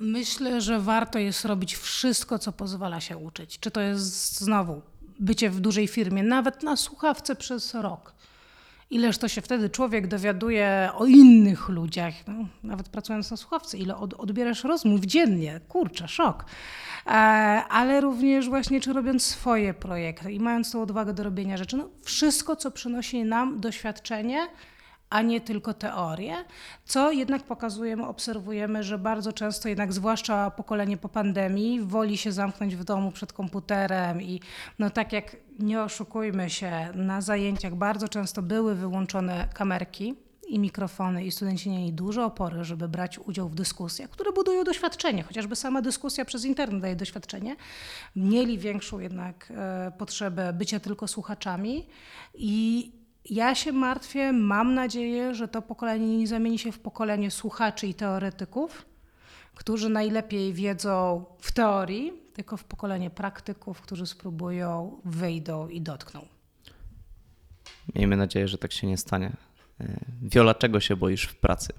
[0.00, 3.58] Myślę, że warto jest robić wszystko, co pozwala się uczyć.
[3.58, 4.82] Czy to jest znowu
[5.20, 8.13] bycie w dużej firmie, nawet na słuchawce przez rok.
[8.90, 13.96] Ileż to się wtedy człowiek dowiaduje o innych ludziach, no, nawet pracując na słuchawce, ile
[13.96, 16.44] od, odbierasz rozmów dziennie, kurczę, szok.
[17.06, 17.10] E,
[17.68, 21.88] ale również właśnie, czy robiąc swoje projekty i mając tą odwagę do robienia rzeczy, no,
[22.02, 24.48] wszystko, co przynosi nam doświadczenie,
[25.10, 26.34] a nie tylko teorie,
[26.84, 32.76] co jednak pokazujemy, obserwujemy, że bardzo często jednak, zwłaszcza pokolenie po pandemii, woli się zamknąć
[32.76, 34.40] w domu przed komputerem i
[34.78, 40.14] no tak jak nie oszukujmy się, na zajęciach bardzo często były wyłączone kamerki
[40.48, 45.22] i mikrofony i studenci mieli dużo opory, żeby brać udział w dyskusjach, które budują doświadczenie,
[45.22, 47.56] chociażby sama dyskusja przez internet daje doświadczenie.
[48.16, 51.86] Mieli większą jednak e, potrzebę bycia tylko słuchaczami
[52.34, 52.92] i
[53.30, 57.94] ja się martwię, mam nadzieję, że to pokolenie nie zamieni się w pokolenie słuchaczy i
[57.94, 58.86] teoretyków,
[59.54, 66.26] którzy najlepiej wiedzą w teorii, tylko w pokolenie praktyków, którzy spróbują, wyjdą i dotkną.
[67.94, 69.32] Miejmy nadzieję, że tak się nie stanie.
[69.80, 71.72] E, Wiola, czego się boisz w pracy?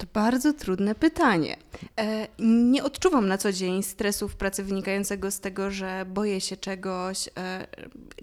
[0.00, 1.56] To bardzo trudne pytanie.
[2.00, 6.56] E, Nie odczuwam na co dzień stresu w pracy wynikającego z tego, że boję się
[6.56, 7.28] czegoś.
[7.28, 7.66] E,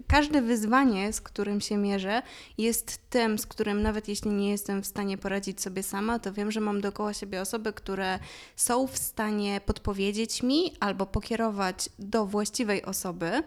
[0.06, 2.22] Każde wyzwanie, z którym się mierzę,
[2.58, 6.50] jest tym, z którym nawet jeśli nie jestem w stanie poradzić sobie sama, to wiem,
[6.50, 8.18] że mam dookoła siebie osoby, które
[8.56, 13.42] są w stanie podpowiedzieć mi albo pokierować do właściwej osoby.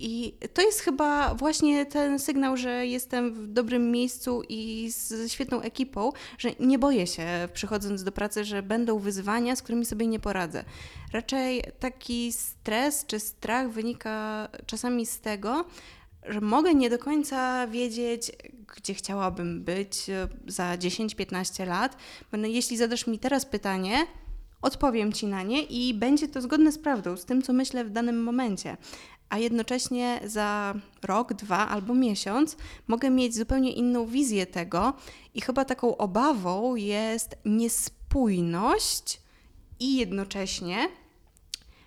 [0.00, 5.60] I to jest chyba właśnie ten sygnał, że jestem w dobrym miejscu i z świetną
[5.60, 10.20] ekipą, że nie boję się przychodząc do pracy, że będą wyzwania, z którymi sobie nie
[10.20, 10.64] poradzę.
[11.12, 15.64] Raczej taki stres czy strach wynika czasami z tego,
[16.26, 18.32] że mogę nie do końca wiedzieć,
[18.76, 21.96] gdzie chciałabym być e, za 10-15 lat.
[22.32, 24.06] Jeśli zadasz mi teraz pytanie,
[24.62, 27.90] odpowiem ci na nie i będzie to zgodne z prawdą, z tym, co myślę w
[27.90, 28.76] danym momencie
[29.32, 32.56] a jednocześnie za rok, dwa albo miesiąc
[32.86, 34.92] mogę mieć zupełnie inną wizję tego
[35.34, 39.20] i chyba taką obawą jest niespójność
[39.80, 40.88] i jednocześnie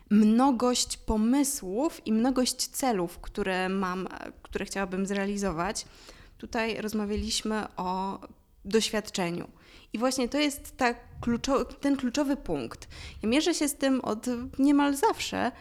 [0.10, 4.08] mnogość pomysłów i mnogość celów, które mam,
[4.42, 5.86] które chciałabym zrealizować.
[6.38, 8.20] Tutaj rozmawialiśmy o
[8.66, 9.48] doświadczeniu.
[9.94, 12.88] I właśnie to jest ta kluczo- ten kluczowy punkt.
[13.24, 14.26] Ja mierzę się z tym od
[14.60, 15.52] niemal zawsze,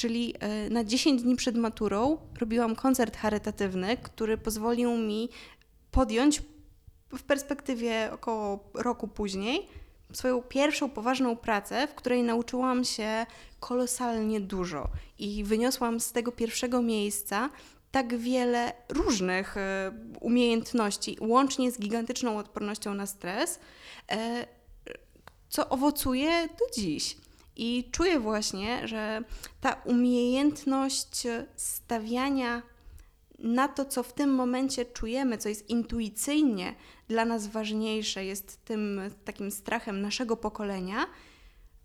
[0.00, 5.28] czyli e, na 10 dni przed maturą robiłam koncert charytatywny, który pozwolił mi
[5.90, 6.42] podjąć
[7.12, 9.68] w perspektywie około roku później
[10.12, 13.26] swoją pierwszą poważną pracę, w której nauczyłam się
[13.60, 14.88] kolosalnie dużo
[15.18, 17.50] i wyniosłam z tego pierwszego miejsca
[17.90, 23.60] tak wiele różnych e, umiejętności, łącznie z gigantyczną odpornością na stres,
[24.10, 24.46] e,
[25.48, 27.16] co owocuje do dziś.
[27.56, 29.24] I czuję właśnie, że
[29.60, 31.26] ta umiejętność
[31.56, 32.62] stawiania
[33.38, 36.74] na to, co w tym momencie czujemy, co jest intuicyjnie
[37.08, 41.06] dla nas ważniejsze, jest tym takim strachem naszego pokolenia,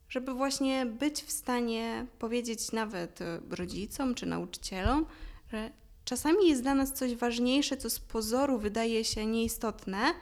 [0.09, 5.05] żeby właśnie być w stanie powiedzieć nawet rodzicom czy nauczycielom,
[5.51, 5.71] że
[6.05, 10.13] czasami jest dla nas coś ważniejsze, co z pozoru wydaje się nieistotne,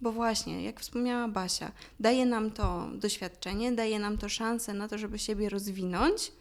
[0.00, 4.98] bo właśnie, jak wspomniała Basia, daje nam to doświadczenie, daje nam to szansę na to,
[4.98, 6.32] żeby siebie rozwinąć.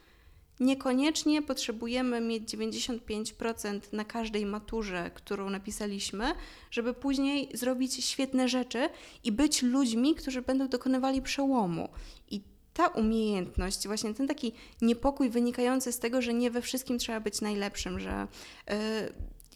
[0.60, 6.34] Niekoniecznie potrzebujemy mieć 95% na każdej maturze, którą napisaliśmy,
[6.72, 8.90] żeby później zrobić świetne rzeczy
[9.24, 11.90] i być ludźmi, którzy będą dokonywali przełomu.
[12.32, 12.42] I
[12.74, 17.42] ta umiejętność, właśnie ten taki niepokój wynikający z tego, że nie we wszystkim trzeba być
[17.42, 18.28] najlepszym, że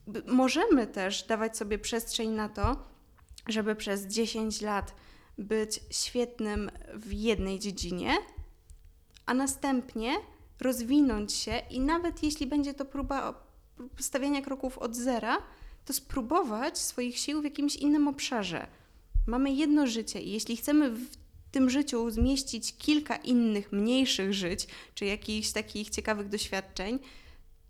[0.07, 2.92] yy, możemy też dawać sobie przestrzeń na to,
[3.47, 4.95] żeby przez 10 lat
[5.37, 8.17] być świetnym w jednej dziedzinie,
[9.25, 10.15] a następnie
[10.59, 13.43] rozwinąć się i nawet jeśli będzie to próba
[13.99, 15.37] stawiania kroków od zera,
[15.85, 18.67] to spróbować swoich sił w jakimś innym obszarze.
[19.27, 21.07] Mamy jedno życie i jeśli chcemy w
[21.51, 26.99] tym życiu zmieścić kilka innych, mniejszych żyć, czy jakichś takich ciekawych doświadczeń,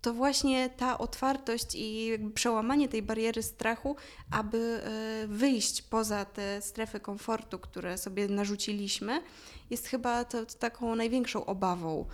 [0.04, 3.96] to właśnie ta otwartość i przełamanie tej bariery strachu,
[4.30, 9.22] aby e, wyjść poza te strefy komfortu, które sobie narzuciliśmy,
[9.70, 12.06] jest chyba to, to taką największą obawą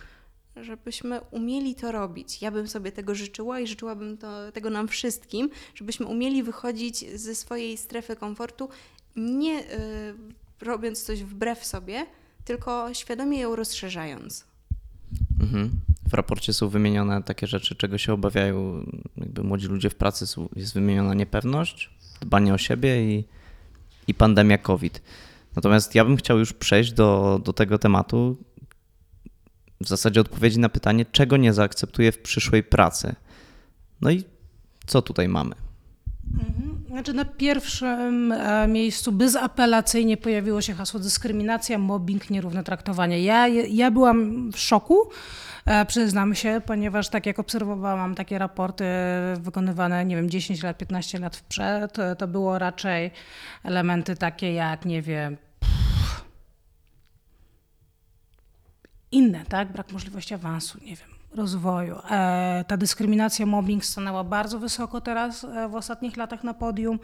[0.55, 2.41] żebyśmy umieli to robić.
[2.41, 7.35] Ja bym sobie tego życzyła i życzyłabym to, tego nam wszystkim, żebyśmy umieli wychodzić ze
[7.35, 8.69] swojej strefy komfortu,
[9.15, 10.13] nie y,
[10.61, 12.05] robiąc coś wbrew sobie,
[12.45, 14.45] tylko świadomie ją rozszerzając.
[15.41, 15.71] Mhm.
[16.11, 18.85] W raporcie są wymienione takie rzeczy, czego się obawiają
[19.17, 20.25] jakby młodzi ludzie w pracy.
[20.55, 21.89] Jest wymieniona niepewność,
[22.21, 23.27] dbanie o siebie i,
[24.07, 25.01] i pandemia COVID.
[25.55, 28.37] Natomiast ja bym chciał już przejść do, do tego tematu,
[29.81, 33.15] w zasadzie odpowiedzi na pytanie, czego nie zaakceptuję w przyszłej pracy.
[34.01, 34.23] No i
[34.85, 35.55] co tutaj mamy?
[36.91, 43.23] Znaczy na pierwszym e, miejscu bezapelacyjnie pojawiło się hasło dyskryminacja, mobbing, nierówne traktowanie.
[43.23, 45.09] Ja, ja byłam w szoku,
[45.65, 48.85] e, przyznam się, ponieważ tak jak obserwowałam takie raporty
[49.39, 53.11] wykonywane, nie wiem, 10 lat, 15 lat wprzed, to było raczej
[53.63, 55.37] elementy takie jak, nie wiem,
[59.11, 59.71] inne, tak?
[59.71, 61.95] Brak możliwości awansu, nie wiem, rozwoju.
[62.11, 66.99] E, ta dyskryminacja, mobbing stanęła bardzo wysoko teraz e, w ostatnich latach na podium.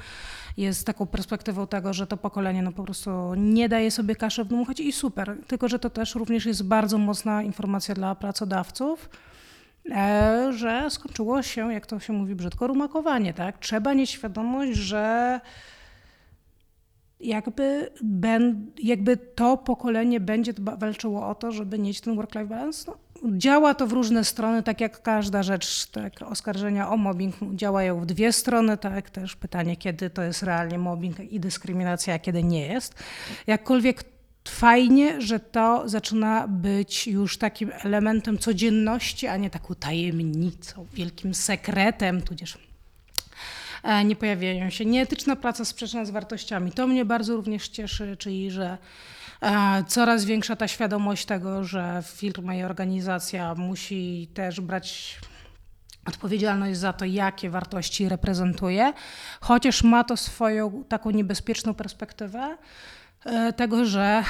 [0.57, 4.47] Jest taką perspektywą tego, że to pokolenie no po prostu nie daje sobie kaszy w
[4.47, 5.37] dmuchać i super.
[5.47, 9.09] Tylko, że to też również jest bardzo mocna informacja dla pracodawców,
[9.91, 13.57] e, że skończyło się, jak to się mówi brzydko, rumakowanie, tak?
[13.57, 15.39] Trzeba mieć świadomość, że
[17.19, 22.91] jakby, ben, jakby to pokolenie będzie walczyło o to, żeby mieć ten work-life balance.
[22.91, 22.97] No,
[23.37, 28.05] działa to w różne strony, tak jak każda rzecz, tak, oskarżenia o mobbing działają w
[28.05, 32.67] dwie strony, tak też pytanie, kiedy to jest realnie mobbing i dyskryminacja, a kiedy nie
[32.67, 32.95] jest.
[33.47, 34.03] Jakkolwiek
[34.47, 42.21] fajnie, że to zaczyna być już takim elementem codzienności, a nie taką tajemnicą, wielkim sekretem,
[42.21, 42.57] tudzież
[43.83, 44.85] E, nie pojawiają się.
[44.85, 46.71] Nieetyczna praca sprzeczna z wartościami.
[46.71, 48.77] To mnie bardzo również cieszy, czyli że
[49.87, 55.19] coraz większa ta świadomość tego, że firma i organizacja musi też brać
[56.05, 58.93] odpowiedzialność za to, jakie wartości reprezentuje,
[59.41, 62.57] chociaż ma to swoją taką niebezpieczną perspektywę
[63.25, 64.23] e, tego, że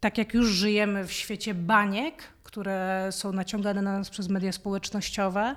[0.00, 5.56] tak jak już żyjemy w świecie baniek, które są naciągane na nas przez media społecznościowe,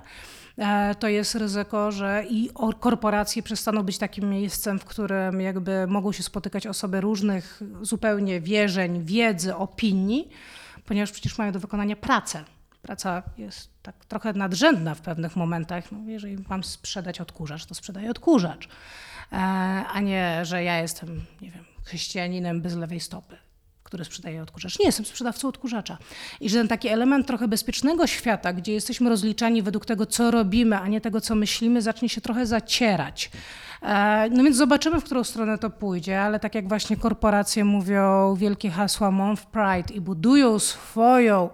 [0.98, 2.50] to jest ryzyko, że i
[2.80, 9.04] korporacje przestaną być takim miejscem, w którym jakby mogą się spotykać osoby różnych zupełnie wierzeń,
[9.04, 10.28] wiedzy, opinii,
[10.84, 12.44] ponieważ przecież mają do wykonania pracę.
[12.82, 15.92] praca jest tak trochę nadrzędna w pewnych momentach.
[15.92, 18.68] No, jeżeli mam sprzedać odkurzacz, to sprzedaję odkurzacz,
[19.32, 19.36] e,
[19.92, 23.47] a nie, że ja jestem, nie wiem, chrześcijaninem bez lewej stopy
[23.88, 24.78] który sprzedaje odkurzacz.
[24.78, 25.98] Nie jestem sprzedawcą odkurzacza.
[26.40, 30.78] I że ten taki element trochę bezpiecznego świata, gdzie jesteśmy rozliczani według tego, co robimy,
[30.78, 33.30] a nie tego, co myślimy, zacznie się trochę zacierać.
[33.82, 38.34] E, No więc zobaczymy, w którą stronę to pójdzie, ale tak jak właśnie korporacje mówią
[38.34, 41.50] wielkie hasła Month Pride i budują swoją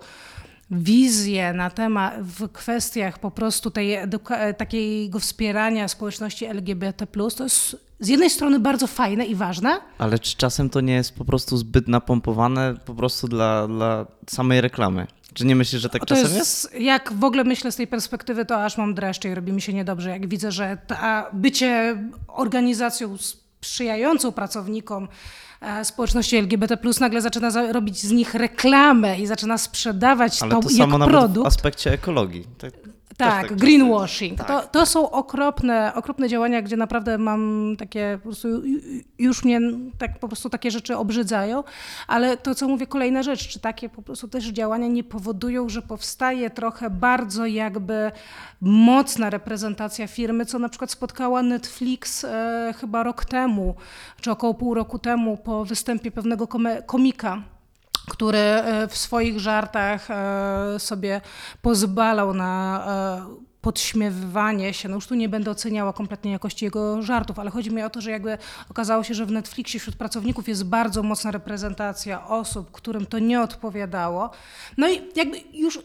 [0.71, 3.97] wizję na temat w kwestiach po prostu tej
[4.59, 10.37] takiego wspierania społeczności LGBT+, to jest z jednej strony bardzo fajne i ważne, Ale czy
[10.37, 15.07] czasem to nie jest po prostu zbyt napompowane po prostu dla, dla samej reklamy?
[15.35, 16.75] Czy nie myślisz, że tak to czasem jest, jest?
[16.81, 19.73] Jak w ogóle myślę z tej perspektywy, to aż mam dreszcze i robi mi się
[19.73, 21.97] niedobrze, jak widzę, że ta bycie
[22.29, 23.17] organizacją
[23.61, 25.09] sprzyjającą pracownikom
[25.61, 30.61] e, społeczności LGBT+, nagle zaczyna za- robić z nich reklamę i zaczyna sprzedawać Ale to,
[30.63, 31.45] to jak samo nawet produkt.
[31.45, 32.45] w aspekcie ekologii.
[32.59, 32.73] Tak,
[33.17, 34.39] Tak, tak greenwashing.
[34.39, 34.47] tak.
[34.47, 39.45] To, to są okropne, okropne działania, gdzie naprawdę mam takie, po prostu ju- ju- już
[39.45, 39.61] mnie
[39.99, 41.65] tak po prostu takie rzeczy obrzydzają,
[42.07, 45.83] ale to, co mówię, kolejna rzecz, czy takie po prostu też działania nie powodują, że
[45.83, 48.13] powstaje trochę bardzo jakby
[48.61, 53.75] mocna reprezentacja firmy, co na przykład spotkała Netflix e, chyba rok temu,
[54.21, 56.49] czy około pół roku temu po występie pewnego
[56.87, 57.43] komika,
[58.09, 61.21] który e, w swoich żartach e, sobie
[61.63, 62.85] pozwalał na
[63.31, 64.89] e, podśmiewywanie się.
[64.89, 68.01] No już tu nie będę oceniała kompletnie jakości jego żartów, ale chodzi mi o to,
[68.01, 68.39] że jakby
[68.71, 73.41] okazało się, że w Netflixie wśród pracowników jest bardzo mocna reprezentacja osób, którym to nie
[73.41, 74.31] odpowiadało.
[74.79, 75.79] No i jakby już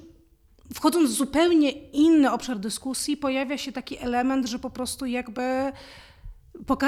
[0.73, 5.71] wchodząc w zupełnie inny obszar dyskusji, pojawia się taki element, że po prostu jakby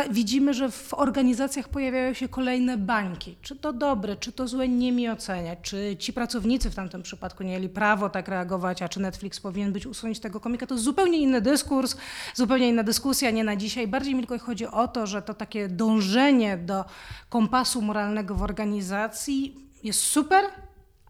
[0.09, 3.35] widzimy, że w organizacjach pojawiają się kolejne bańki.
[3.41, 5.59] Czy to dobre, czy to złe, nie mi oceniać.
[5.61, 9.73] Czy ci pracownicy w tamtym przypadku nie mieli prawo tak reagować, a czy Netflix powinien
[9.73, 11.95] być usunąć tego komika, to zupełnie inny dyskurs,
[12.35, 13.87] zupełnie inna dyskusja, nie na dzisiaj.
[13.87, 16.85] Bardziej mi tylko chodzi o to, że to takie dążenie do
[17.29, 20.45] kompasu moralnego w organizacji jest super,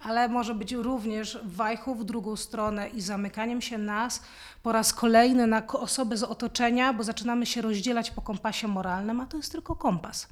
[0.03, 4.21] ale może być również wajchą w drugą stronę i zamykaniem się nas
[4.63, 9.25] po raz kolejny na osoby z otoczenia, bo zaczynamy się rozdzielać po kompasie moralnym, a
[9.25, 10.27] to jest tylko kompas.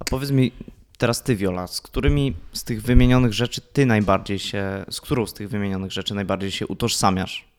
[0.00, 0.52] A powiedz mi
[0.98, 5.34] teraz ty, Wiola, z którymi z tych wymienionych rzeczy ty najbardziej się, z którą z
[5.34, 7.51] tych wymienionych rzeczy najbardziej się utożsamiasz?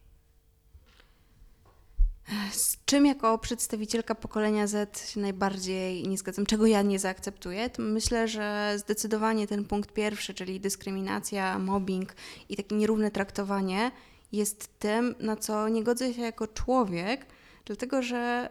[2.51, 7.81] Z czym jako przedstawicielka pokolenia Z się najbardziej nie zgadzam, czego ja nie zaakceptuję, to
[7.81, 12.15] myślę, że zdecydowanie ten punkt pierwszy, czyli dyskryminacja, mobbing
[12.49, 13.91] i takie nierówne traktowanie
[14.31, 17.25] jest tym, na co nie godzę się jako człowiek,
[17.65, 18.49] dlatego że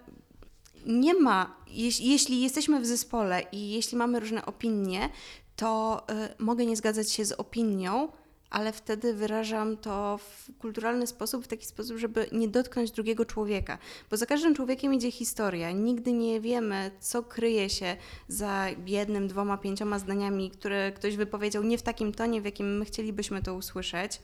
[0.86, 5.08] nie ma, jeś, jeśli jesteśmy w zespole i jeśli mamy różne opinie,
[5.56, 8.08] to y, mogę nie zgadzać się z opinią,
[8.52, 13.78] ale wtedy wyrażam to w kulturalny sposób, w taki sposób, żeby nie dotknąć drugiego człowieka.
[14.10, 15.70] Bo za każdym człowiekiem idzie historia.
[15.70, 17.96] Nigdy nie wiemy, co kryje się
[18.28, 22.84] za jednym, dwoma, pięcioma zdaniami, które ktoś wypowiedział nie w takim tonie, w jakim my
[22.84, 24.20] chcielibyśmy to usłyszeć.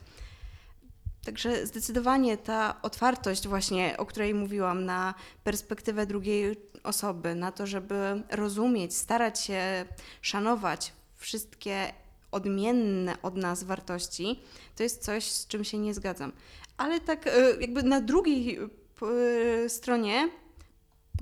[1.24, 5.14] Także zdecydowanie ta otwartość właśnie, o której mówiłam, na
[5.44, 9.84] perspektywę drugiej osoby, na to, żeby rozumieć, starać się
[10.22, 11.92] szanować wszystkie
[12.30, 14.40] odmienne od nas wartości,
[14.76, 16.32] to jest coś, z czym się nie zgadzam.
[16.76, 20.28] Ale tak e, jakby na drugiej e, stronie,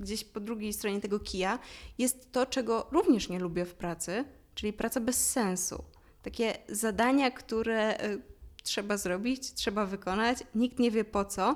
[0.01, 1.59] gdzieś po drugiej stronie tego kija,
[1.97, 5.83] jest to, czego również nie lubię w pracy, czyli praca bez sensu.
[6.23, 8.17] Takie zadania, które e,
[8.63, 11.55] trzeba zrobić, trzeba wykonać, nikt nie wie po co.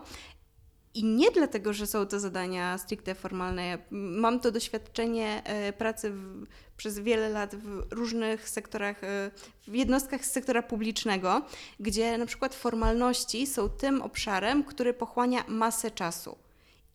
[0.94, 3.78] I nie dlatego, że są to zadania stricte formalne.
[3.92, 6.46] Mam to doświadczenie e, pracy w,
[6.82, 9.32] przez wiele lat w różnych sektorach, e,
[9.68, 11.42] w jednostkach z sektora publicznego,
[11.80, 16.38] gdzie na przykład formalności są tym obszarem, który pochłania masę czasu.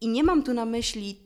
[0.00, 1.20] I nie mam tu na myśli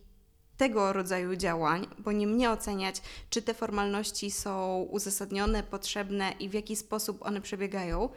[0.56, 6.54] tego rodzaju działań, bo nie mnie oceniać, czy te formalności są uzasadnione, potrzebne i w
[6.54, 8.08] jaki sposób one przebiegają,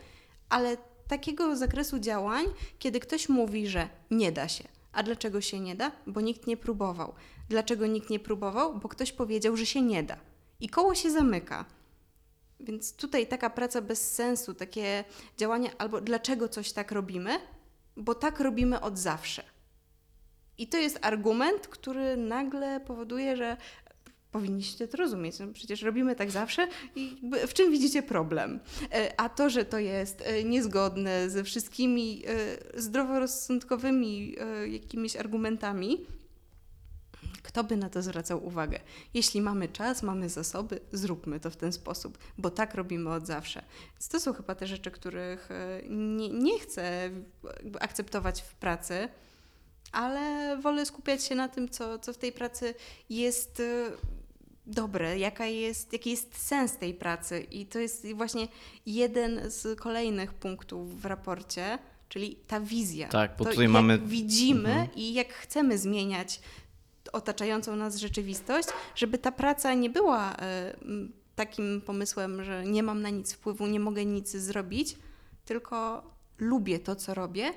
[0.50, 0.78] ale
[1.08, 2.46] takiego zakresu działań,
[2.80, 4.64] kiedy ktoś mówi, że nie da się.
[4.94, 5.92] A dlaczego się nie da?
[6.08, 7.14] Bo nikt nie próbował.
[7.50, 8.80] Dlaczego nikt nie próbował?
[8.80, 10.33] Bo ktoś powiedział, że się nie da.
[10.60, 11.66] I koło się zamyka.
[12.60, 15.04] Więc tutaj taka praca bez sensu, takie
[15.38, 17.40] działania, albo dlaczego coś tak robimy?
[17.98, 19.44] Bo tak robimy od zawsze.
[20.58, 23.58] I to jest argument, który nagle powoduje, że
[24.34, 25.40] powinniście to rozumieć.
[25.40, 28.60] No przecież robimy tak zawsze i w czym widzicie problem?
[28.92, 34.36] E, A to, że to jest e, niezgodne ze wszystkimi e, zdroworozsądkowymi
[34.68, 36.06] jakimiś argumentami,
[37.44, 38.80] Kto by na to zwracał uwagę?
[39.14, 43.64] Jeśli mamy czas, mamy zasoby, zróbmy to w ten sposób, bo tak robimy od zawsze.
[43.94, 47.10] Więc to są chyba te rzeczy, których e, nie, nie chcę
[47.80, 49.10] akceptować w pracy,
[49.92, 52.74] ale wolę skupiać się na tym, co, co w tej pracy
[53.10, 53.92] jest e,
[54.66, 57.40] dobre, jaka jest, jaki jest sens tej pracy.
[57.52, 58.48] I to jest właśnie
[58.86, 61.80] jeden z kolejnych punktów w raporcie,
[62.10, 63.08] czyli ta wizja.
[63.08, 64.88] Tak, bo to tutaj jak mamy- widzimy Mhm.
[64.96, 66.40] i jak chcemy zmieniać
[67.12, 70.76] otaczającą nas rzeczywistość, żeby ta praca nie była e,
[71.36, 74.98] takim pomysłem, że nie mam na nic wpływu, nie mogę nic zrobić,
[75.46, 76.04] tylko
[76.38, 77.54] lubię to, co robię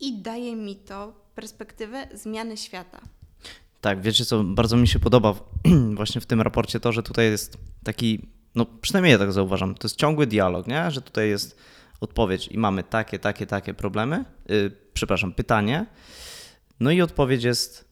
[0.00, 3.00] i daje mi to perspektywę zmiany świata.
[3.80, 5.34] Tak, wiecie co, bardzo mi się podoba
[5.96, 9.88] właśnie w tym raporcie to, że tutaj jest taki, no przynajmniej ja tak zauważam, to
[9.88, 10.90] jest ciągły dialog, nie?
[10.90, 11.56] Że tutaj jest
[12.00, 15.86] odpowiedź i mamy takie, takie, takie problemy, yy, przepraszam, pytanie,
[16.80, 17.87] no i odpowiedź jest,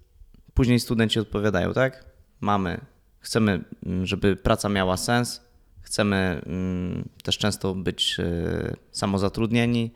[0.57, 2.05] później studenci odpowiadają, tak?
[2.41, 2.81] Mamy,
[3.21, 5.41] chcemy, mm, żeby praca miała sens,
[5.81, 9.91] chcemy mm, też często być yy, samozatrudnieni,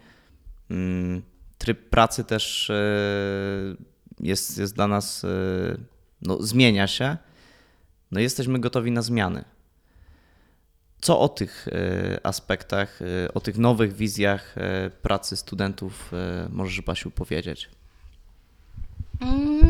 [0.71, 1.23] Mm,
[1.59, 3.77] Tryb pracy też yy,
[4.21, 5.81] jest, jest dla nas, yy,
[6.23, 7.17] no, zmienia się.
[8.11, 9.45] No, jesteśmy gotowi na zmiany.
[11.01, 11.69] Co o tych
[12.23, 13.01] aspektach,
[13.35, 14.55] o tych nowych wizjach
[15.03, 16.13] pracy studentów
[16.51, 17.71] możesz, Basiu, powiedzieć?
[19.21, 19.70] Mm,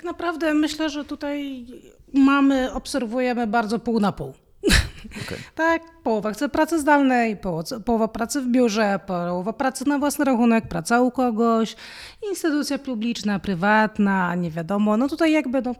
[0.00, 1.66] Tak naprawdę myślę, że tutaj
[2.14, 4.32] mamy, obserwujemy bardzo pół na pół.
[5.24, 5.38] Okej.
[5.54, 10.68] Tak, połowa chce pracy zdalnej, połowa, połowa pracy w biurze, połowa pracy na własny rachunek,
[10.68, 11.76] praca u kogoś,
[12.30, 14.96] instytucja publiczna, prywatna, nie wiadomo.
[14.96, 15.74] No tutaj jakby no,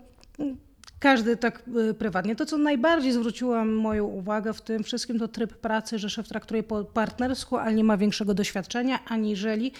[1.01, 2.36] każdy tak y, prywatnie.
[2.36, 6.62] To, co najbardziej zwróciło moją uwagę w tym wszystkim, to tryb pracy, że szef traktuje
[6.62, 9.72] po partnersku, ale nie ma większego doświadczenia, aniżeli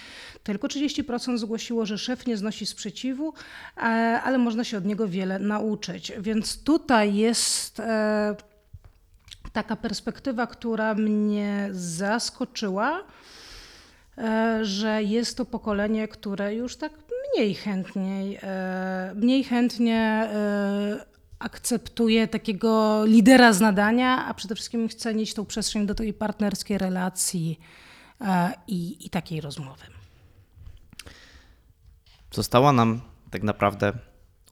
[0.43, 3.35] tylko 30% zgłosiło, że szef nie znosi sprzeciwu,
[3.77, 3.81] e,
[4.25, 6.13] ale można się od niego wiele nauczyć.
[6.19, 8.37] Więc tutaj jest e,
[9.53, 13.05] taka perspektywa, która mnie zaskoczyła,
[14.19, 16.93] e, że jest to pokolenie, które już tak
[17.35, 21.10] mniej chętnie, e, mniej chętnie e,
[21.41, 26.79] akceptuje takiego lidera z nadania, a przede wszystkim chce mieć tą przestrzeń do tej partnerskiej
[26.79, 27.61] relacji
[28.21, 29.85] e, i, i takiej rozmowy.
[32.31, 33.93] Została nam tak naprawdę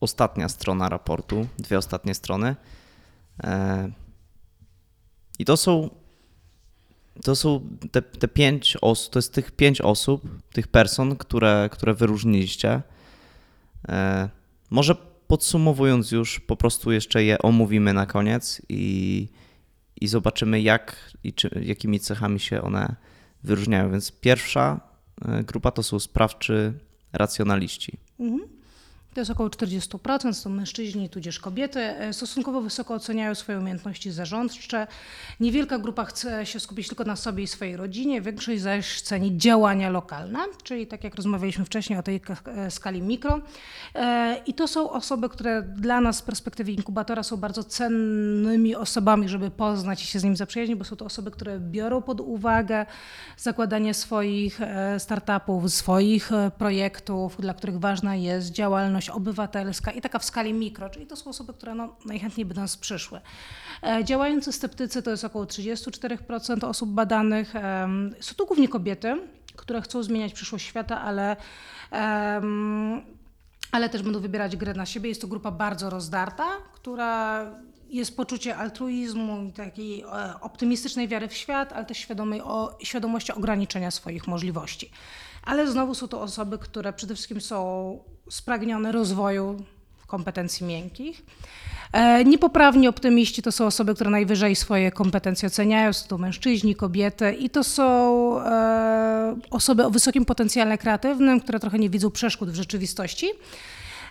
[0.00, 2.56] ostatnia strona raportu, dwie ostatnie strony.
[3.44, 3.90] E,
[5.38, 5.90] I to są,
[7.24, 7.60] to są
[7.92, 10.22] te, te pięć osób, to jest tych pięć osób,
[10.52, 12.82] tych person, które, które wyróżniliście.
[13.88, 14.28] E,
[14.70, 19.28] Może podsumowując już, po prostu jeszcze je omówimy na koniec i,
[20.00, 22.96] i zobaczymy, jak i czy, jakimi cechami się one
[23.42, 23.90] wyróżniają.
[23.90, 24.80] Więc pierwsza
[25.24, 26.72] e, grupa to są sprawczy
[27.12, 27.98] racjonaliści.
[28.20, 28.57] Mhm.
[29.18, 31.80] To jest około 40%, to mężczyźni tudzież kobiety.
[31.80, 34.86] E, Stosunkowo wysoko oceniają swoje umiejętności zarządcze.
[35.40, 39.90] Niewielka grupa chce się skupić tylko na sobie i swojej rodzinie, większość zaś ceni działania
[39.90, 42.20] lokalne, czyli tak jak rozmawialiśmy wcześniej o tej
[42.70, 43.40] skali mikro.
[43.94, 49.28] E, I to są osoby, które dla nas z perspektywy inkubatora są bardzo cennymi osobami,
[49.28, 52.86] żeby poznać i się z nim zaprzyjaźnić, bo są to osoby, które biorą pod uwagę
[53.36, 60.24] zakładanie swoich e, startupów, swoich projektów, dla których ważna jest działalność obywatelska i taka w
[60.24, 63.20] skali mikro, czyli to są osoby, które no, najchętniej by do nas przyszły.
[63.82, 67.54] E, Działający sceptycy to jest około 34% osób badanych.
[68.20, 69.16] Są to głównie kobiety,
[69.56, 71.36] które chcą zmieniać przyszłość świata, ale
[73.72, 75.08] ale też będą wybierać grę na siebie.
[75.08, 77.44] Jest to grupa bardzo rozdarta, która
[77.88, 80.06] jest poczucie altruizmu i takiej e,
[80.40, 84.90] optymistycznej wiary w świat, ale też świadomej o, świadomości ograniczenia swoich możliwości.
[85.44, 87.98] Ale znowu są to osoby, które przede wszystkim są
[88.30, 89.56] spragnione rozwoju
[90.06, 91.22] kompetencji miękkich.
[91.92, 97.32] E, Niepoprawni optymiści to są osoby, które najwyżej swoje kompetencje oceniają, są to mężczyźni, kobiety
[97.32, 102.54] i to są e, osoby o wysokim potencjale kreatywnym, które trochę nie widzą przeszkód w
[102.54, 103.26] rzeczywistości.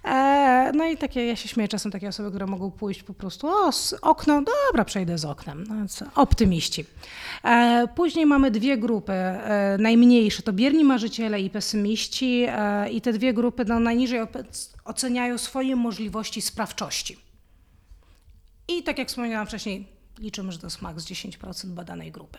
[0.07, 3.47] E, No i takie, ja się śmieję czasem takie osoby, które mogą pójść po prostu,
[3.47, 5.63] o, okno, dobra, przejdę z oknem.
[5.69, 5.75] No,
[6.15, 6.85] optymiści.
[7.43, 12.45] E, Później mamy dwie grupy, e, najmniejsze to bierni marzyciele i pesymiści
[12.91, 14.19] i te dwie grupy no, najniżej
[14.85, 17.17] oceniają swoje możliwości sprawczości.
[18.67, 19.87] I tak jak wspomniałam wcześniej,
[20.19, 22.37] liczymy, że to jest maks 10% badanej grupy.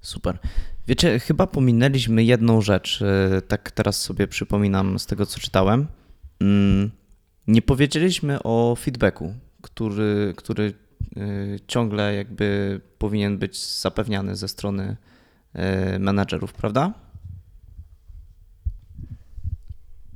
[0.00, 0.38] Super.
[0.86, 3.04] Wiecie, chyba pominęliśmy jedną rzecz.
[3.48, 5.86] Tak teraz sobie przypominam z tego, co czytałem.
[6.44, 6.90] Mm,
[7.46, 10.74] Nie powiedzieliśmy o feedbacku, który, który
[11.16, 11.20] e,
[11.66, 14.96] ciągle jakby powinien być zapewniany ze strony
[15.52, 16.92] e, menadżerów, prawda?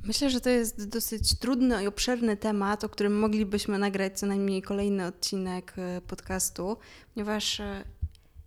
[0.03, 4.61] Myślę, że to jest dosyć trudny i obszerny temat, o którym moglibyśmy nagrać co najmniej
[4.61, 6.77] kolejny odcinek e, podcastu,
[7.13, 7.61] ponieważ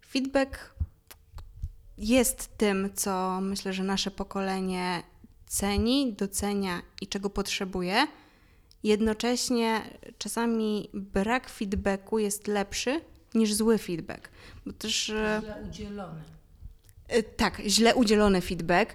[0.07, 0.75] feedback
[1.99, 5.03] jest tym, co myślę, że nasze pokolenie
[5.53, 8.07] ceni, docenia i czego potrzebuje.
[8.83, 9.83] Jednocześnie
[10.19, 13.01] czasami brak feedbacku jest lepszy
[13.35, 14.31] niż zły feedback,
[14.67, 16.23] bo też e, Źle udzielony.
[17.09, 18.95] E, Tak, źle udzielony feedback.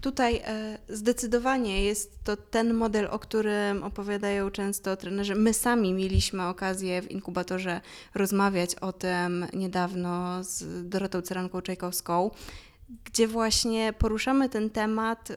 [0.00, 5.34] Tutaj e, zdecydowanie jest to ten model, o którym opowiadają często trenerzy.
[5.34, 7.80] My sami mieliśmy okazję w inkubatorze
[8.14, 12.30] rozmawiać o tym niedawno z Dorotą Ceranką-Czajkowską,
[13.04, 15.28] gdzie właśnie poruszamy ten temat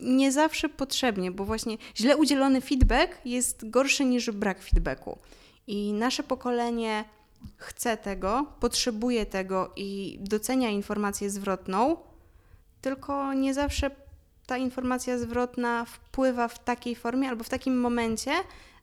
[0.00, 5.18] nie zawsze potrzebnie, bo właśnie źle udzielony feedback jest gorszy niż brak feedbacku.
[5.66, 7.04] I nasze pokolenie
[7.56, 11.96] chce tego, potrzebuje tego i docenia informację zwrotną,
[12.80, 13.90] tylko nie zawsze
[14.46, 18.32] ta informacja zwrotna wpływa w takiej formie albo w takim momencie,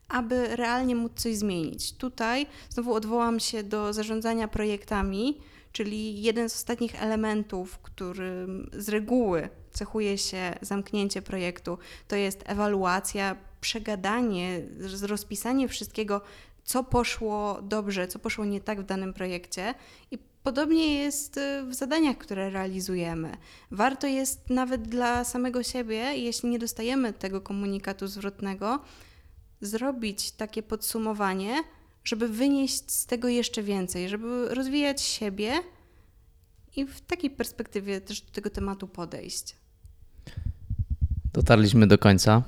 [0.08, 1.92] aby realnie móc coś zmienić.
[1.92, 5.38] Tutaj znowu odwołam się do zarządzania projektami,
[5.72, 13.36] czyli jeden z ostatnich elementów, którym z reguły cechuje się zamknięcie projektu, to jest ewaluacja,
[13.60, 14.62] przegadanie,
[15.02, 16.20] rozpisanie wszystkiego,
[16.64, 19.74] co poszło dobrze, co poszło nie tak w danym projekcie.
[20.10, 23.36] I podobnie jest y, w zadaniach, które realizujemy.
[23.70, 28.80] Warto jest nawet dla samego siebie, jeśli nie dostajemy tego komunikatu zwrotnego,
[29.60, 31.64] zrobić takie podsumowanie,
[32.04, 35.52] żeby wynieść z tego jeszcze więcej, żeby rozwijać siebie
[36.76, 39.56] i w takiej perspektywie też do tego tematu podejść.
[41.32, 42.42] Dotarliśmy do końca.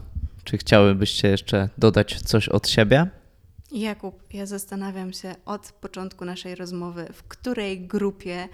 [0.44, 3.10] Czy chciałybyście jeszcze dodać coś od siebie?
[3.72, 8.48] Jakub, ja zastanawiam się od początku naszej rozmowy, w której grupie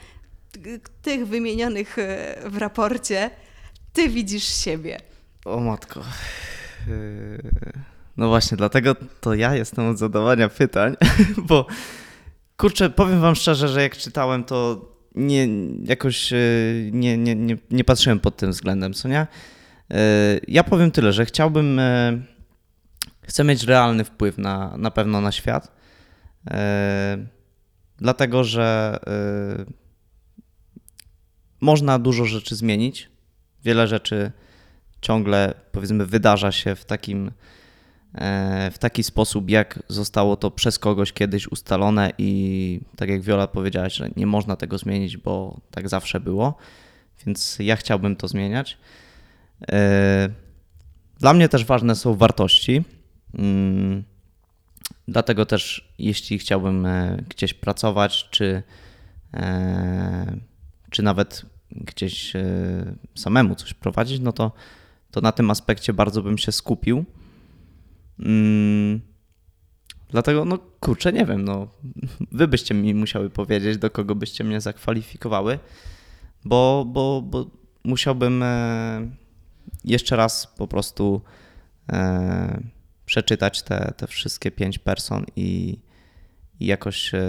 [1.02, 3.30] tych wymienionych e, w raporcie
[3.92, 5.00] ty widzisz siebie.
[5.44, 6.00] O matko.
[6.88, 7.42] Yy,
[8.20, 10.96] No właśnie, dlatego to ja jestem od zadawania pytań,
[11.48, 11.66] bo
[12.56, 15.48] kurczę, powiem wam szczerze, że jak czytałem, to nie,
[15.84, 19.26] jakoś yy, nie, nie, nie, nie patrzyłem pod tym względem, co nie?
[19.90, 19.96] Yy,
[20.48, 22.22] Ja powiem tyle, że chciałbym, yy,
[23.22, 25.72] chcę mieć realny wpływ na, na pewno na świat,
[27.96, 28.98] dlatego że
[31.60, 33.10] można dużo rzeczy zmienić,
[33.64, 34.32] wiele rzeczy
[35.00, 37.59] ciągle powiedzmy wydarza się w takim e,
[38.70, 43.94] w taki sposób, jak zostało to przez kogoś kiedyś ustalone i tak jak Wiola powiedziałaś,
[43.94, 46.56] że nie można tego zmienić, bo tak zawsze było,
[47.26, 48.78] więc ja chciałbym to zmieniać.
[49.72, 50.28] E,
[51.18, 52.84] Dla mnie też ważne są wartości.
[53.34, 54.04] Mm,
[55.08, 58.62] Dlatego też, jeśli chciałbym e, gdzieś pracować, czy,
[59.34, 60.36] e,
[60.90, 62.42] czy nawet gdzieś e,
[63.14, 64.52] samemu coś prowadzić, no to,
[65.10, 67.04] to na tym aspekcie bardzo bym się skupił.
[68.20, 69.00] Mm,
[70.10, 71.68] Dlatego, no kurczę, nie wiem, no
[72.32, 75.58] wy byście mi musiały powiedzieć, do kogo byście mnie zakwalifikowały,
[76.44, 77.50] bo, bo, bo
[77.84, 79.10] musiałbym e,
[79.84, 81.22] jeszcze raz po prostu
[81.92, 82.62] e,
[83.06, 85.78] przeczytać te, te wszystkie pięć person i,
[86.60, 87.20] i jakoś, e,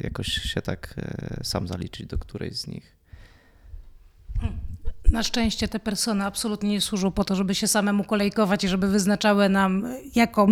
[0.00, 0.94] jakoś się tak
[1.42, 2.96] sam zaliczyć do którejś z nich.
[5.12, 8.88] Na szczęście te persony absolutnie nie służą po to, żeby się samemu kolejkować i żeby
[8.88, 10.46] wyznaczały nam jako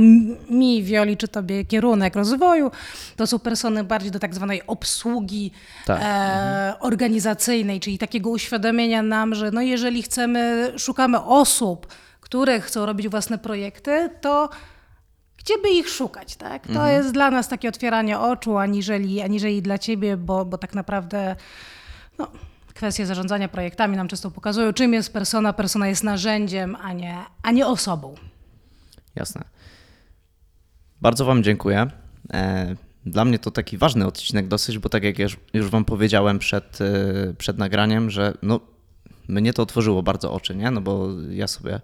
[0.50, 2.70] mi, Wioli czy tobie kierunek rozwoju.
[3.16, 5.52] To są persony bardziej do tak zwanej obsługi
[5.86, 6.00] Tak.
[6.02, 11.86] e, organizacyjnej, czyli takiego uświadomienia nam, że no jeżeli chcemy, szukamy osób,
[12.20, 14.50] które chcą robić własne projekty, to
[15.36, 16.66] gdzie by ich szukać, tak?
[16.66, 21.36] To jest dla nas takie otwieranie oczu, aniżeli, aniżeli dla ciebie, bo, bo tak naprawdę
[22.18, 22.28] no,
[22.80, 25.52] kwestie zarządzania projektami nam często pokazują, czym jest persona.
[25.52, 28.14] Persona jest narzędziem, a nie, a nie osobą.
[29.14, 29.44] Jasne.
[31.00, 31.90] Bardzo Wam dziękuję.
[32.32, 32.76] E,
[33.06, 37.34] Dla mnie to taki ważny odcinek dosyć, bo tak jak już, Wam powiedziałem przed, e,
[37.38, 38.60] przed nagraniem, że no,
[39.28, 40.70] mnie to otworzyło bardzo oczy, nie?
[40.70, 41.80] No bo ja sobie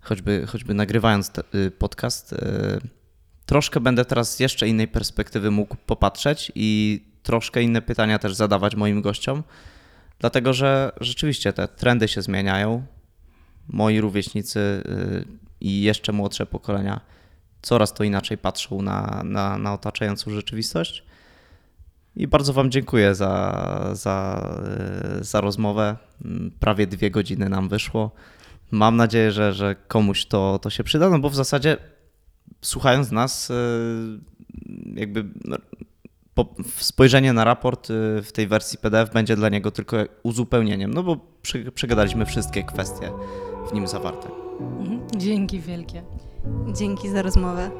[0.00, 2.36] choćby, choćby nagrywając y, podcast, e,
[3.46, 8.76] troszkę będę teraz z jeszcze innej perspektywy mógł popatrzeć i troszkę inne pytania też zadawać
[8.76, 9.42] moim gościom,
[10.24, 12.86] dlatego że rzeczywiście te trendy się zmieniają.
[13.68, 15.24] Moi rówieśnicy y,
[15.60, 17.00] i jeszcze młodsze pokolenia
[17.62, 21.04] coraz to inaczej patrzą na, na, na otaczającą rzeczywistość.
[22.16, 24.48] I bardzo Wam dziękuję za, za,
[25.20, 25.96] y, za rozmowę.
[26.60, 28.10] Prawie dwie godziny nam wyszło.
[28.70, 31.76] Mam nadzieję, że, że komuś to, to się przyda, no bo w zasadzie
[32.62, 33.54] słuchając nas, y,
[34.94, 35.56] jakby no,
[36.76, 41.16] spojrzenie na raport y, w tej wersji PDF będzie dla niego tylko uzupełnieniem, no bo
[41.42, 43.10] przy, przegadaliśmy wszystkie kwestie
[43.70, 44.28] w nim zawarte.
[44.60, 45.00] Mhm.
[45.16, 46.02] Dzięki wielkie.
[46.72, 47.70] Dzięki za rozmowę.